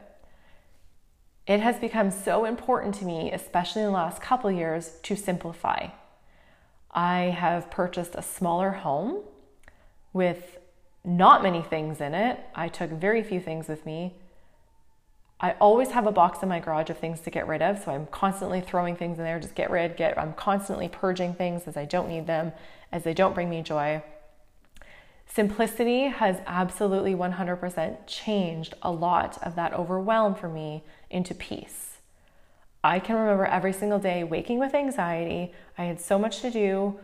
It 1.47 1.59
has 1.59 1.77
become 1.77 2.11
so 2.11 2.45
important 2.45 2.95
to 2.95 3.05
me, 3.05 3.31
especially 3.31 3.81
in 3.81 3.87
the 3.87 3.93
last 3.93 4.21
couple 4.21 4.51
years, 4.51 4.97
to 5.03 5.15
simplify. 5.15 5.87
I 6.95 7.35
have 7.37 7.69
purchased 7.69 8.15
a 8.15 8.21
smaller 8.21 8.71
home 8.71 9.21
with 10.13 10.57
not 11.03 11.43
many 11.43 11.61
things 11.61 11.99
in 11.99 12.15
it. 12.15 12.39
I 12.55 12.69
took 12.69 12.89
very 12.89 13.21
few 13.21 13.41
things 13.41 13.67
with 13.67 13.85
me. 13.85 14.13
I 15.41 15.51
always 15.59 15.91
have 15.91 16.07
a 16.07 16.11
box 16.13 16.41
in 16.41 16.47
my 16.47 16.61
garage 16.61 16.89
of 16.89 16.97
things 16.97 17.19
to 17.21 17.29
get 17.29 17.47
rid 17.47 17.61
of, 17.61 17.83
so 17.83 17.91
I'm 17.91 18.07
constantly 18.07 18.61
throwing 18.61 18.95
things 18.95 19.17
in 19.17 19.25
there, 19.25 19.37
just 19.39 19.53
get 19.53 19.69
rid, 19.69 19.97
get 19.97 20.17
I'm 20.17 20.33
constantly 20.33 20.87
purging 20.87 21.33
things 21.33 21.67
as 21.67 21.75
I 21.75 21.83
don't 21.83 22.07
need 22.07 22.25
them, 22.25 22.53
as 22.93 23.03
they 23.03 23.13
don't 23.13 23.35
bring 23.35 23.49
me 23.49 23.61
joy. 23.61 24.01
Simplicity 25.27 26.03
has 26.07 26.37
absolutely 26.47 27.13
100% 27.13 27.97
changed 28.07 28.73
a 28.81 28.91
lot 28.91 29.37
of 29.43 29.55
that 29.55 29.73
overwhelm 29.73 30.33
for 30.33 30.47
me 30.47 30.85
into 31.09 31.35
peace. 31.35 31.94
I 32.85 32.99
can 32.99 33.15
remember 33.15 33.45
every 33.45 33.73
single 33.73 33.97
day 33.97 34.23
waking 34.23 34.59
with 34.59 34.75
anxiety. 34.75 35.51
I 35.75 35.85
had 35.85 35.99
so 35.99 36.19
much 36.19 36.41
to 36.41 36.51
do. 36.51 36.99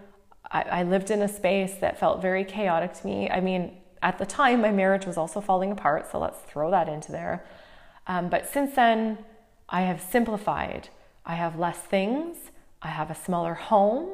I, 0.52 0.62
I 0.62 0.84
lived 0.84 1.10
in 1.10 1.24
a 1.24 1.28
space 1.28 1.74
that 1.82 2.00
felt 2.00 2.22
very 2.22 2.46
chaotic 2.46 2.94
to 2.94 3.08
me. 3.08 3.32
I 3.32 3.40
mean, 3.40 3.78
at 4.04 4.20
the 4.20 4.26
time, 4.28 4.62
my 4.62 4.70
marriage 4.70 5.08
was 5.08 5.18
also 5.18 5.42
falling 5.42 5.72
apart, 5.72 6.12
so 6.12 6.20
let's 6.20 6.38
throw 6.42 6.70
that 6.70 6.88
into 6.88 7.12
there. 7.12 7.44
Um, 8.06 8.30
but 8.30 8.46
since 8.46 8.76
then, 8.76 9.18
I 9.70 9.82
have 9.82 10.00
simplified. 10.02 10.90
I 11.26 11.34
have 11.34 11.58
less 11.58 11.80
things. 11.80 12.38
I 12.84 12.90
have 12.90 13.10
a 13.10 13.16
smaller 13.16 13.56
home. 13.56 14.10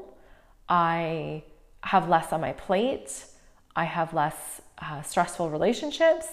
I 0.70 1.44
have 1.82 2.08
less 2.08 2.32
on 2.32 2.40
my 2.40 2.54
plate. 2.54 3.26
I 3.76 3.84
have 3.84 4.14
less 4.14 4.62
uh, 4.78 5.02
stressful 5.02 5.50
relationships. 5.50 6.28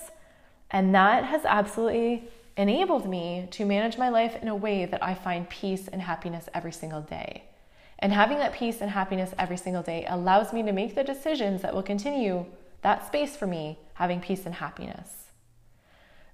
And 0.71 0.95
that 0.95 1.25
has 1.25 1.45
absolutely 1.45 2.29
enabled 2.57 3.09
me 3.09 3.49
to 3.51 3.65
manage 3.65 3.99
my 3.99 4.09
life 4.09 4.37
in 4.41 4.49
a 4.49 4.57
way 4.57 4.85
that 4.85 5.03
I 5.03 5.15
find 5.15 5.49
peace 5.49 5.89
and 5.89 6.03
happiness 6.03 6.49
every 6.55 6.73
single 6.73 7.01
day. 7.01 7.45
And 7.99 8.13
having 8.13 8.39
that 8.39 8.53
peace 8.53 8.81
and 8.81 8.91
happiness 8.91 9.35
every 9.39 9.57
single 9.57 9.83
day 9.83 10.07
allows 10.09 10.53
me 10.53 10.63
to 10.63 10.73
make 10.73 10.95
the 10.95 11.05
decisions 11.05 11.63
that 11.63 11.75
will 11.75 11.83
continue 11.83 12.47
that 12.83 13.07
space 13.07 13.37
for 13.37 13.47
me 13.47 13.79
having 13.95 14.21
peace 14.21 14.45
and 14.45 14.55
happiness. 14.55 15.09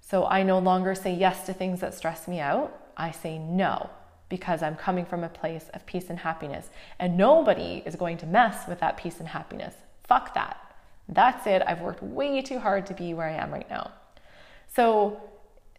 So 0.01 0.27
I 0.27 0.43
no 0.43 0.59
longer 0.59 0.95
say 0.95 1.15
yes 1.15 1.47
to 1.47 1.55
things 1.55 1.81
that 1.81 1.95
stress 1.95 2.27
me 2.27 2.41
out. 2.41 2.77
I 2.97 3.13
say 3.13 3.39
no 3.39 3.89
because 4.29 4.63
I'm 4.63 4.77
coming 4.77 5.07
from 5.07 5.23
a 5.23 5.29
place 5.29 5.69
of 5.73 5.87
peace 5.87 6.11
and 6.11 6.19
happiness. 6.19 6.71
And 6.99 7.17
nobody 7.17 7.83
is 7.87 7.97
going 7.97 8.17
to 8.19 8.27
mess 8.27 8.67
with 8.67 8.81
that 8.81 8.97
peace 8.97 9.21
and 9.21 9.29
happiness. 9.29 9.75
Fuck 10.05 10.35
that. 10.35 10.57
That's 11.09 11.47
it. 11.47 11.63
I've 11.67 11.81
worked 11.81 12.03
way 12.03 12.43
too 12.43 12.59
hard 12.59 12.87
to 12.87 12.95
be 12.95 13.15
where 13.15 13.27
I 13.27 13.35
am 13.35 13.53
right 13.53 13.69
now. 13.69 13.93
So, 14.75 15.21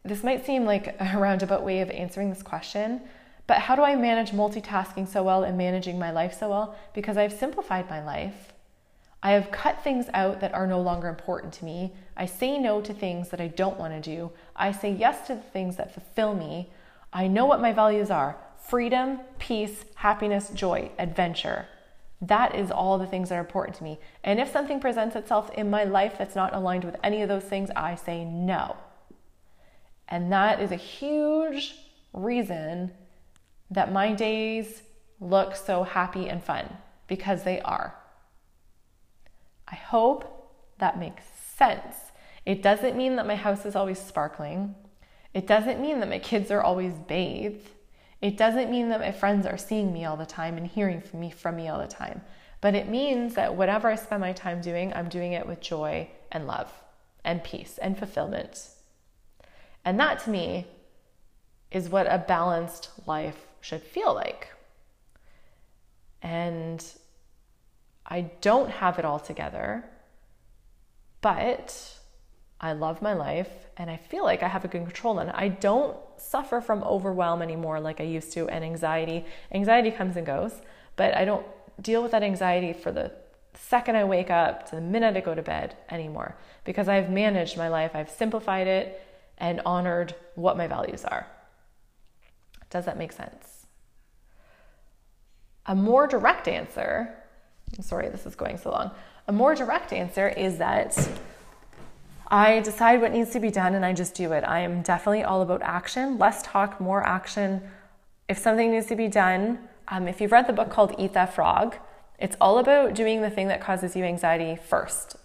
this 0.03 0.23
might 0.23 0.45
seem 0.45 0.65
like 0.65 0.95
a 0.99 1.13
roundabout 1.17 1.63
way 1.63 1.81
of 1.81 1.89
answering 1.89 2.29
this 2.29 2.43
question, 2.43 3.01
but 3.47 3.59
how 3.59 3.75
do 3.75 3.83
I 3.83 3.95
manage 3.95 4.31
multitasking 4.31 5.07
so 5.07 5.23
well 5.23 5.43
and 5.43 5.57
managing 5.57 5.99
my 5.99 6.11
life 6.11 6.33
so 6.37 6.49
well? 6.49 6.75
Because 6.93 7.17
I've 7.17 7.33
simplified 7.33 7.89
my 7.89 8.03
life. 8.03 8.53
I 9.23 9.31
have 9.31 9.51
cut 9.51 9.83
things 9.83 10.07
out 10.13 10.39
that 10.39 10.53
are 10.53 10.65
no 10.65 10.81
longer 10.81 11.07
important 11.07 11.53
to 11.53 11.65
me. 11.65 11.93
I 12.17 12.25
say 12.25 12.57
no 12.57 12.81
to 12.81 12.93
things 12.93 13.29
that 13.29 13.41
I 13.41 13.47
don't 13.47 13.77
want 13.77 13.93
to 13.93 14.01
do. 14.01 14.31
I 14.55 14.71
say 14.71 14.91
yes 14.91 15.27
to 15.27 15.35
the 15.35 15.41
things 15.41 15.75
that 15.75 15.93
fulfill 15.93 16.33
me. 16.33 16.71
I 17.13 17.27
know 17.27 17.45
what 17.45 17.61
my 17.61 17.73
values 17.73 18.09
are 18.09 18.37
freedom, 18.57 19.19
peace, 19.37 19.83
happiness, 19.95 20.49
joy, 20.49 20.91
adventure. 20.97 21.67
That 22.21 22.55
is 22.55 22.71
all 22.71 22.97
the 22.97 23.07
things 23.07 23.29
that 23.29 23.35
are 23.35 23.41
important 23.41 23.75
to 23.77 23.83
me. 23.83 23.99
And 24.23 24.39
if 24.39 24.51
something 24.51 24.79
presents 24.79 25.15
itself 25.15 25.51
in 25.51 25.69
my 25.69 25.83
life 25.83 26.15
that's 26.17 26.35
not 26.35 26.53
aligned 26.53 26.85
with 26.85 26.95
any 27.03 27.21
of 27.21 27.27
those 27.27 27.43
things, 27.43 27.69
I 27.75 27.95
say 27.95 28.23
no. 28.23 28.77
And 30.11 30.31
that 30.33 30.61
is 30.61 30.71
a 30.71 30.75
huge 30.75 31.73
reason 32.11 32.91
that 33.71 33.93
my 33.93 34.11
days 34.11 34.83
look 35.21 35.55
so 35.55 35.83
happy 35.83 36.27
and 36.27 36.43
fun 36.43 36.77
because 37.07 37.43
they 37.43 37.61
are. 37.61 37.95
I 39.67 39.75
hope 39.75 40.53
that 40.79 40.99
makes 40.99 41.23
sense. 41.55 41.95
It 42.45 42.61
doesn't 42.61 42.97
mean 42.97 43.15
that 43.15 43.25
my 43.25 43.35
house 43.35 43.65
is 43.65 43.75
always 43.75 43.99
sparkling. 43.99 44.75
It 45.33 45.47
doesn't 45.47 45.79
mean 45.79 46.01
that 46.01 46.09
my 46.09 46.19
kids 46.19 46.51
are 46.51 46.61
always 46.61 46.93
bathed. 46.93 47.69
It 48.19 48.35
doesn't 48.35 48.69
mean 48.69 48.89
that 48.89 48.99
my 48.99 49.13
friends 49.13 49.45
are 49.45 49.57
seeing 49.57 49.93
me 49.93 50.03
all 50.03 50.17
the 50.17 50.25
time 50.25 50.57
and 50.57 50.67
hearing 50.67 50.99
from 50.99 51.21
me 51.21 51.31
from 51.31 51.55
me 51.55 51.69
all 51.69 51.79
the 51.79 51.87
time. 51.87 52.21
But 52.59 52.75
it 52.75 52.89
means 52.89 53.35
that 53.35 53.55
whatever 53.55 53.87
I 53.87 53.95
spend 53.95 54.19
my 54.19 54.33
time 54.33 54.59
doing, 54.59 54.93
I'm 54.93 55.07
doing 55.07 55.31
it 55.33 55.47
with 55.47 55.61
joy 55.61 56.09
and 56.31 56.45
love 56.45 56.71
and 57.23 57.43
peace 57.43 57.77
and 57.77 57.97
fulfillment. 57.97 58.67
And 59.83 59.99
that 59.99 60.19
to 60.23 60.29
me 60.29 60.67
is 61.71 61.89
what 61.89 62.07
a 62.07 62.23
balanced 62.27 62.89
life 63.05 63.47
should 63.61 63.81
feel 63.81 64.13
like. 64.13 64.49
And 66.21 66.83
I 68.05 68.21
don't 68.41 68.69
have 68.69 68.99
it 68.99 69.05
all 69.05 69.19
together, 69.19 69.85
but 71.21 71.97
I 72.59 72.73
love 72.73 73.01
my 73.01 73.13
life 73.13 73.49
and 73.77 73.89
I 73.89 73.97
feel 73.97 74.23
like 74.23 74.43
I 74.43 74.47
have 74.47 74.65
a 74.65 74.67
good 74.67 74.83
control 74.83 75.19
on 75.19 75.29
it. 75.29 75.35
I 75.35 75.47
don't 75.47 75.97
suffer 76.17 76.61
from 76.61 76.83
overwhelm 76.83 77.41
anymore 77.41 77.79
like 77.79 77.99
I 77.99 78.03
used 78.03 78.33
to 78.33 78.47
and 78.49 78.63
anxiety. 78.63 79.25
Anxiety 79.51 79.89
comes 79.89 80.17
and 80.17 80.25
goes, 80.25 80.53
but 80.95 81.15
I 81.15 81.25
don't 81.25 81.45
deal 81.81 82.03
with 82.03 82.11
that 82.11 82.21
anxiety 82.21 82.73
for 82.73 82.91
the 82.91 83.11
second 83.53 83.95
I 83.95 84.03
wake 84.03 84.29
up 84.29 84.69
to 84.69 84.75
the 84.75 84.81
minute 84.81 85.17
I 85.17 85.21
go 85.21 85.33
to 85.33 85.41
bed 85.41 85.75
anymore 85.89 86.37
because 86.63 86.87
I've 86.87 87.09
managed 87.09 87.57
my 87.57 87.69
life, 87.69 87.91
I've 87.95 88.09
simplified 88.09 88.67
it 88.67 89.01
and 89.37 89.61
honored 89.65 90.15
what 90.35 90.57
my 90.57 90.67
values 90.67 91.05
are. 91.05 91.27
Does 92.69 92.85
that 92.85 92.97
make 92.97 93.11
sense? 93.11 93.65
A 95.65 95.75
more 95.75 96.07
direct 96.07 96.47
answer 96.47 97.15
I'm 97.77 97.83
sorry 97.83 98.09
this 98.09 98.25
is 98.25 98.35
going 98.35 98.57
so 98.57 98.71
long. 98.71 98.91
A 99.27 99.31
more 99.31 99.55
direct 99.55 99.93
answer 99.93 100.27
is 100.27 100.57
that 100.57 100.97
I 102.27 102.59
decide 102.59 103.01
what 103.01 103.11
needs 103.11 103.31
to 103.31 103.39
be 103.39 103.49
done 103.49 103.75
and 103.75 103.85
I 103.85 103.93
just 103.93 104.13
do 104.13 104.31
it. 104.33 104.43
I 104.43 104.59
am 104.59 104.81
definitely 104.81 105.23
all 105.23 105.41
about 105.41 105.61
action, 105.61 106.17
less 106.17 106.41
talk, 106.43 106.79
more 106.79 107.05
action. 107.05 107.61
If 108.27 108.37
something 108.37 108.71
needs 108.71 108.87
to 108.87 108.95
be 108.95 109.07
done, 109.07 109.59
um, 109.87 110.07
if 110.07 110.21
you've 110.21 110.31
read 110.31 110.47
the 110.47 110.53
book 110.53 110.69
called 110.69 110.95
Eat 110.97 111.13
That 111.13 111.33
Frog, 111.33 111.75
it's 112.19 112.35
all 112.39 112.59
about 112.59 112.93
doing 112.93 113.21
the 113.21 113.29
thing 113.29 113.47
that 113.47 113.61
causes 113.61 113.95
you 113.95 114.03
anxiety 114.03 114.55
first 114.61 115.15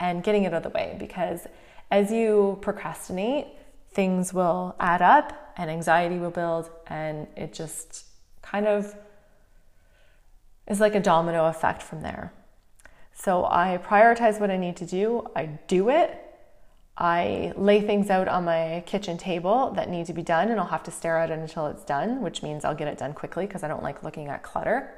and 0.00 0.22
getting 0.22 0.44
it 0.44 0.48
out 0.48 0.54
of 0.54 0.62
the 0.62 0.70
way 0.70 0.96
because 0.98 1.46
as 1.94 2.10
you 2.10 2.58
procrastinate, 2.60 3.46
things 3.92 4.34
will 4.34 4.74
add 4.80 5.00
up 5.00 5.52
and 5.56 5.70
anxiety 5.70 6.18
will 6.18 6.32
build 6.32 6.68
and 6.88 7.28
it 7.36 7.52
just 7.52 8.06
kind 8.42 8.66
of 8.66 8.96
is 10.66 10.80
like 10.80 10.96
a 10.96 11.00
domino 11.00 11.46
effect 11.46 11.80
from 11.80 12.02
there. 12.02 12.32
So 13.12 13.44
I 13.44 13.78
prioritize 13.80 14.40
what 14.40 14.50
I 14.50 14.56
need 14.56 14.76
to 14.78 14.86
do, 14.86 15.24
I 15.36 15.46
do 15.68 15.88
it. 15.88 16.20
I 16.96 17.52
lay 17.56 17.80
things 17.80 18.10
out 18.10 18.26
on 18.26 18.44
my 18.44 18.82
kitchen 18.86 19.16
table 19.16 19.70
that 19.76 19.88
need 19.88 20.06
to 20.06 20.12
be 20.12 20.22
done, 20.22 20.48
and 20.50 20.60
I'll 20.60 20.66
have 20.66 20.84
to 20.84 20.92
stare 20.92 21.18
at 21.18 21.30
it 21.30 21.38
until 21.38 21.66
it's 21.66 21.84
done, 21.84 22.22
which 22.22 22.40
means 22.40 22.64
I'll 22.64 22.74
get 22.74 22.86
it 22.86 22.98
done 22.98 23.14
quickly 23.14 23.46
because 23.46 23.64
I 23.64 23.68
don't 23.68 23.82
like 23.82 24.04
looking 24.04 24.28
at 24.28 24.44
clutter. 24.44 24.94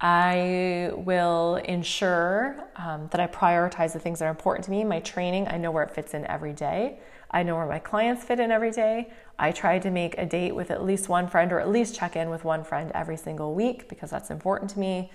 I 0.00 0.90
will 0.92 1.56
ensure 1.56 2.56
um, 2.76 3.08
that 3.10 3.20
I 3.20 3.26
prioritize 3.26 3.94
the 3.94 3.98
things 3.98 4.18
that 4.18 4.26
are 4.26 4.30
important 4.30 4.64
to 4.66 4.70
me. 4.70 4.84
My 4.84 5.00
training, 5.00 5.48
I 5.48 5.56
know 5.56 5.70
where 5.70 5.84
it 5.84 5.90
fits 5.90 6.12
in 6.12 6.26
every 6.26 6.52
day. 6.52 6.98
I 7.30 7.42
know 7.42 7.56
where 7.56 7.66
my 7.66 7.78
clients 7.78 8.22
fit 8.22 8.38
in 8.38 8.50
every 8.50 8.70
day. 8.70 9.10
I 9.38 9.52
try 9.52 9.78
to 9.78 9.90
make 9.90 10.16
a 10.18 10.26
date 10.26 10.54
with 10.54 10.70
at 10.70 10.84
least 10.84 11.08
one 11.08 11.28
friend 11.28 11.50
or 11.50 11.60
at 11.60 11.70
least 11.70 11.96
check 11.96 12.14
in 12.14 12.30
with 12.30 12.44
one 12.44 12.62
friend 12.62 12.92
every 12.94 13.16
single 13.16 13.54
week 13.54 13.88
because 13.88 14.10
that's 14.10 14.30
important 14.30 14.70
to 14.72 14.78
me. 14.78 15.10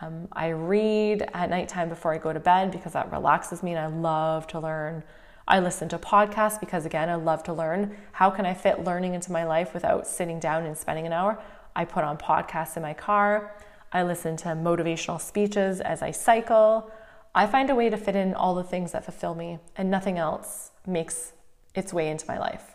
Um, 0.00 0.28
I 0.32 0.48
read 0.48 1.28
at 1.34 1.50
nighttime 1.50 1.88
before 1.88 2.14
I 2.14 2.18
go 2.18 2.32
to 2.32 2.40
bed 2.40 2.70
because 2.70 2.92
that 2.92 3.10
relaxes 3.10 3.62
me 3.62 3.72
and 3.72 3.80
I 3.80 3.86
love 3.86 4.46
to 4.48 4.60
learn. 4.60 5.02
I 5.48 5.58
listen 5.58 5.88
to 5.88 5.98
podcasts 5.98 6.60
because, 6.60 6.86
again, 6.86 7.08
I 7.08 7.16
love 7.16 7.42
to 7.44 7.52
learn. 7.52 7.96
How 8.12 8.30
can 8.30 8.46
I 8.46 8.54
fit 8.54 8.84
learning 8.84 9.14
into 9.14 9.32
my 9.32 9.44
life 9.44 9.74
without 9.74 10.06
sitting 10.06 10.38
down 10.38 10.64
and 10.64 10.78
spending 10.78 11.06
an 11.06 11.12
hour? 11.12 11.42
I 11.74 11.84
put 11.84 12.04
on 12.04 12.18
podcasts 12.18 12.76
in 12.76 12.82
my 12.82 12.94
car. 12.94 13.52
I 13.92 14.02
listen 14.02 14.36
to 14.38 14.48
motivational 14.48 15.20
speeches 15.20 15.80
as 15.80 16.02
I 16.02 16.10
cycle. 16.10 16.90
I 17.34 17.46
find 17.46 17.70
a 17.70 17.74
way 17.74 17.90
to 17.90 17.96
fit 17.96 18.16
in 18.16 18.34
all 18.34 18.54
the 18.54 18.64
things 18.64 18.92
that 18.92 19.04
fulfill 19.04 19.34
me, 19.34 19.58
and 19.76 19.90
nothing 19.90 20.18
else 20.18 20.70
makes 20.86 21.32
its 21.74 21.92
way 21.92 22.08
into 22.08 22.26
my 22.26 22.38
life. 22.38 22.74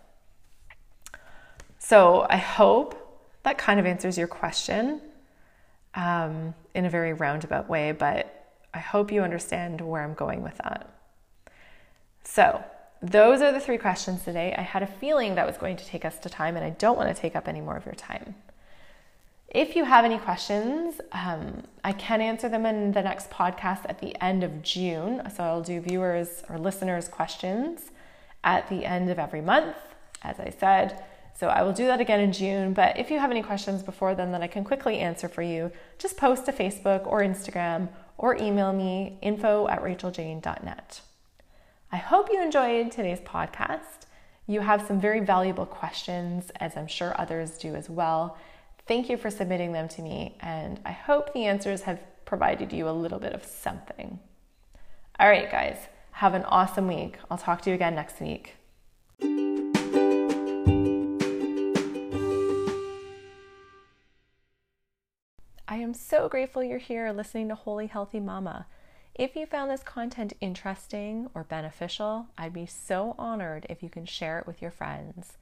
So 1.80 2.26
I 2.30 2.38
hope 2.38 3.02
that 3.44 3.58
kind 3.58 3.80
of 3.80 3.86
answers 3.86 4.18
your 4.18 4.28
question 4.28 5.02
um, 5.94 6.54
in 6.74 6.86
a 6.86 6.90
very 6.90 7.14
roundabout 7.14 7.70
way, 7.70 7.92
but 7.92 8.54
I 8.74 8.80
hope 8.80 9.12
you 9.12 9.22
understand 9.22 9.82
where 9.82 10.04
I'm 10.04 10.14
going 10.14 10.42
with 10.42 10.58
that. 10.58 10.90
So, 12.24 12.64
those 13.02 13.42
are 13.42 13.52
the 13.52 13.60
three 13.60 13.78
questions 13.78 14.24
today. 14.24 14.56
I 14.58 14.62
had 14.62 14.82
a 14.82 14.88
feeling 14.88 15.36
that 15.36 15.46
was 15.46 15.58
going 15.58 15.78
to 15.78 15.86
take 15.86 16.06
us 16.06 16.18
to 16.20 16.30
time, 16.30 16.56
and 16.56 16.66
I 16.66 16.72
don't 16.72 16.98
want 16.98 17.14
to 17.16 17.22
take 17.22 17.36
up 17.36 17.48
any 17.48 17.62
more 17.62 17.78
of 17.78 17.86
your 17.86 17.96
time. 17.96 18.36
If 19.56 19.78
you 19.78 19.86
have 19.86 20.04
any 20.04 20.18
questions, 20.18 21.00
um, 21.14 21.64
I 21.82 21.94
can 21.94 22.20
answer 22.20 22.50
them 22.50 22.66
in 22.66 22.92
the 22.92 23.02
next 23.02 23.30
podcast 23.30 23.86
at 23.88 24.00
the 24.00 24.14
end 24.22 24.44
of 24.44 24.62
June. 24.62 25.22
So 25.34 25.46
I'll 25.46 25.62
do 25.62 25.80
viewers 25.80 26.44
or 26.50 26.60
listeners' 26.60 27.08
questions 27.08 27.90
at 28.44 28.68
the 28.68 28.84
end 28.84 29.10
of 29.10 29.18
every 29.18 29.40
month, 29.40 29.78
as 30.24 30.42
I 30.42 30.50
said. 30.50 31.02
So 31.40 31.48
I 31.48 31.64
will 31.64 31.72
do 31.72 31.88
that 31.88 32.02
again 32.02 32.20
in 32.20 32.34
June. 32.34 32.74
But 32.74 33.00
if 33.00 33.10
you 33.10 33.18
have 33.18 33.32
any 33.32 33.42
questions 33.42 33.82
before 33.82 34.14
then 34.14 34.34
that 34.34 34.42
I 34.42 34.48
can 34.48 34.66
quickly 34.66 35.00
answer 35.00 35.30
for 35.30 35.42
you, 35.42 35.72
just 35.98 36.18
post 36.18 36.46
to 36.48 36.52
Facebook 36.52 37.08
or 37.08 37.22
Instagram 37.22 37.88
or 38.18 38.36
email 38.36 38.74
me 38.74 39.18
info 39.22 39.70
at 39.70 39.82
racheljane.net. 39.82 41.00
I 41.94 41.98
hope 41.98 42.28
you 42.30 42.44
enjoyed 42.44 42.92
today's 42.92 43.22
podcast. 43.22 44.04
You 44.48 44.60
have 44.60 44.86
some 44.86 45.00
very 45.00 45.22
valuable 45.22 45.66
questions, 45.66 46.52
as 46.60 46.76
I'm 46.76 46.88
sure 46.88 47.16
others 47.18 47.58
do 47.58 47.74
as 47.74 47.90
well. 47.90 48.38
Thank 48.88 49.10
you 49.10 49.18
for 49.18 49.32
submitting 49.32 49.72
them 49.72 49.88
to 49.90 50.02
me, 50.04 50.38
and 50.42 50.80
I 50.86 50.92
hope 50.92 51.34
the 51.34 51.46
answers 51.46 51.82
have 51.82 52.00
provided 52.24 52.72
you 52.72 52.88
a 52.88 52.92
little 52.92 53.18
bit 53.18 53.34
of 53.34 53.44
something. 53.44 54.20
All 55.20 55.28
right, 55.28 55.50
guys, 55.50 55.78
have 56.12 56.36
an 56.36 56.44
awesome 56.44 56.88
week. 56.88 57.18
I'll 57.32 57.38
talk 57.38 57.62
to 57.64 57.72
you 57.72 57.76
again 57.76 57.96
next 57.96 58.22
week. 58.22 58.58
I 65.68 65.78
am 65.78 65.96
so 65.96 66.30
grateful 66.30 66.64
you're 66.64 66.78
here 66.78 67.12
listening 67.12 67.50
to 67.50 67.56
Holy 67.56 67.88
Healthy 67.88 68.20
Mama. 68.20 68.68
If 69.16 69.36
you 69.36 69.48
found 69.48 69.72
this 69.72 69.82
content 69.82 70.34
interesting 70.42 71.28
or 71.34 71.44
beneficial, 71.44 72.28
I'd 72.38 72.54
be 72.54 72.68
so 72.68 73.16
honored 73.18 73.66
if 73.68 73.82
you 73.82 73.90
can 73.90 74.06
share 74.06 74.38
it 74.38 74.46
with 74.46 74.62
your 74.62 74.72
friends. 74.72 75.38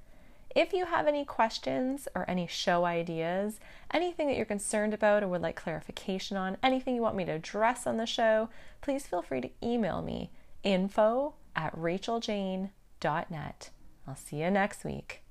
If 0.55 0.71
you 0.71 0.85
have 0.85 1.07
any 1.07 1.25
questions 1.25 2.07
or 2.13 2.29
any 2.29 2.45
show 2.45 2.85
ideas, 2.85 3.59
anything 3.91 4.27
that 4.27 4.37
you're 4.37 4.45
concerned 4.45 4.93
about 4.93 5.23
or 5.23 5.27
would 5.27 5.41
like 5.41 5.55
clarification 5.55 6.37
on, 6.37 6.57
anything 6.61 6.93
you 6.95 7.01
want 7.01 7.15
me 7.15 7.25
to 7.25 7.31
address 7.31 7.87
on 7.87 7.97
the 7.97 8.05
show, 8.05 8.49
please 8.81 9.07
feel 9.07 9.23
free 9.23 9.41
to 9.41 9.49
email 9.63 10.03
me 10.03 10.29
info 10.63 11.33
at 11.55 11.75
racheljane.net. 11.75 13.69
I'll 14.07 14.15
see 14.15 14.41
you 14.41 14.51
next 14.51 14.85
week. 14.85 15.22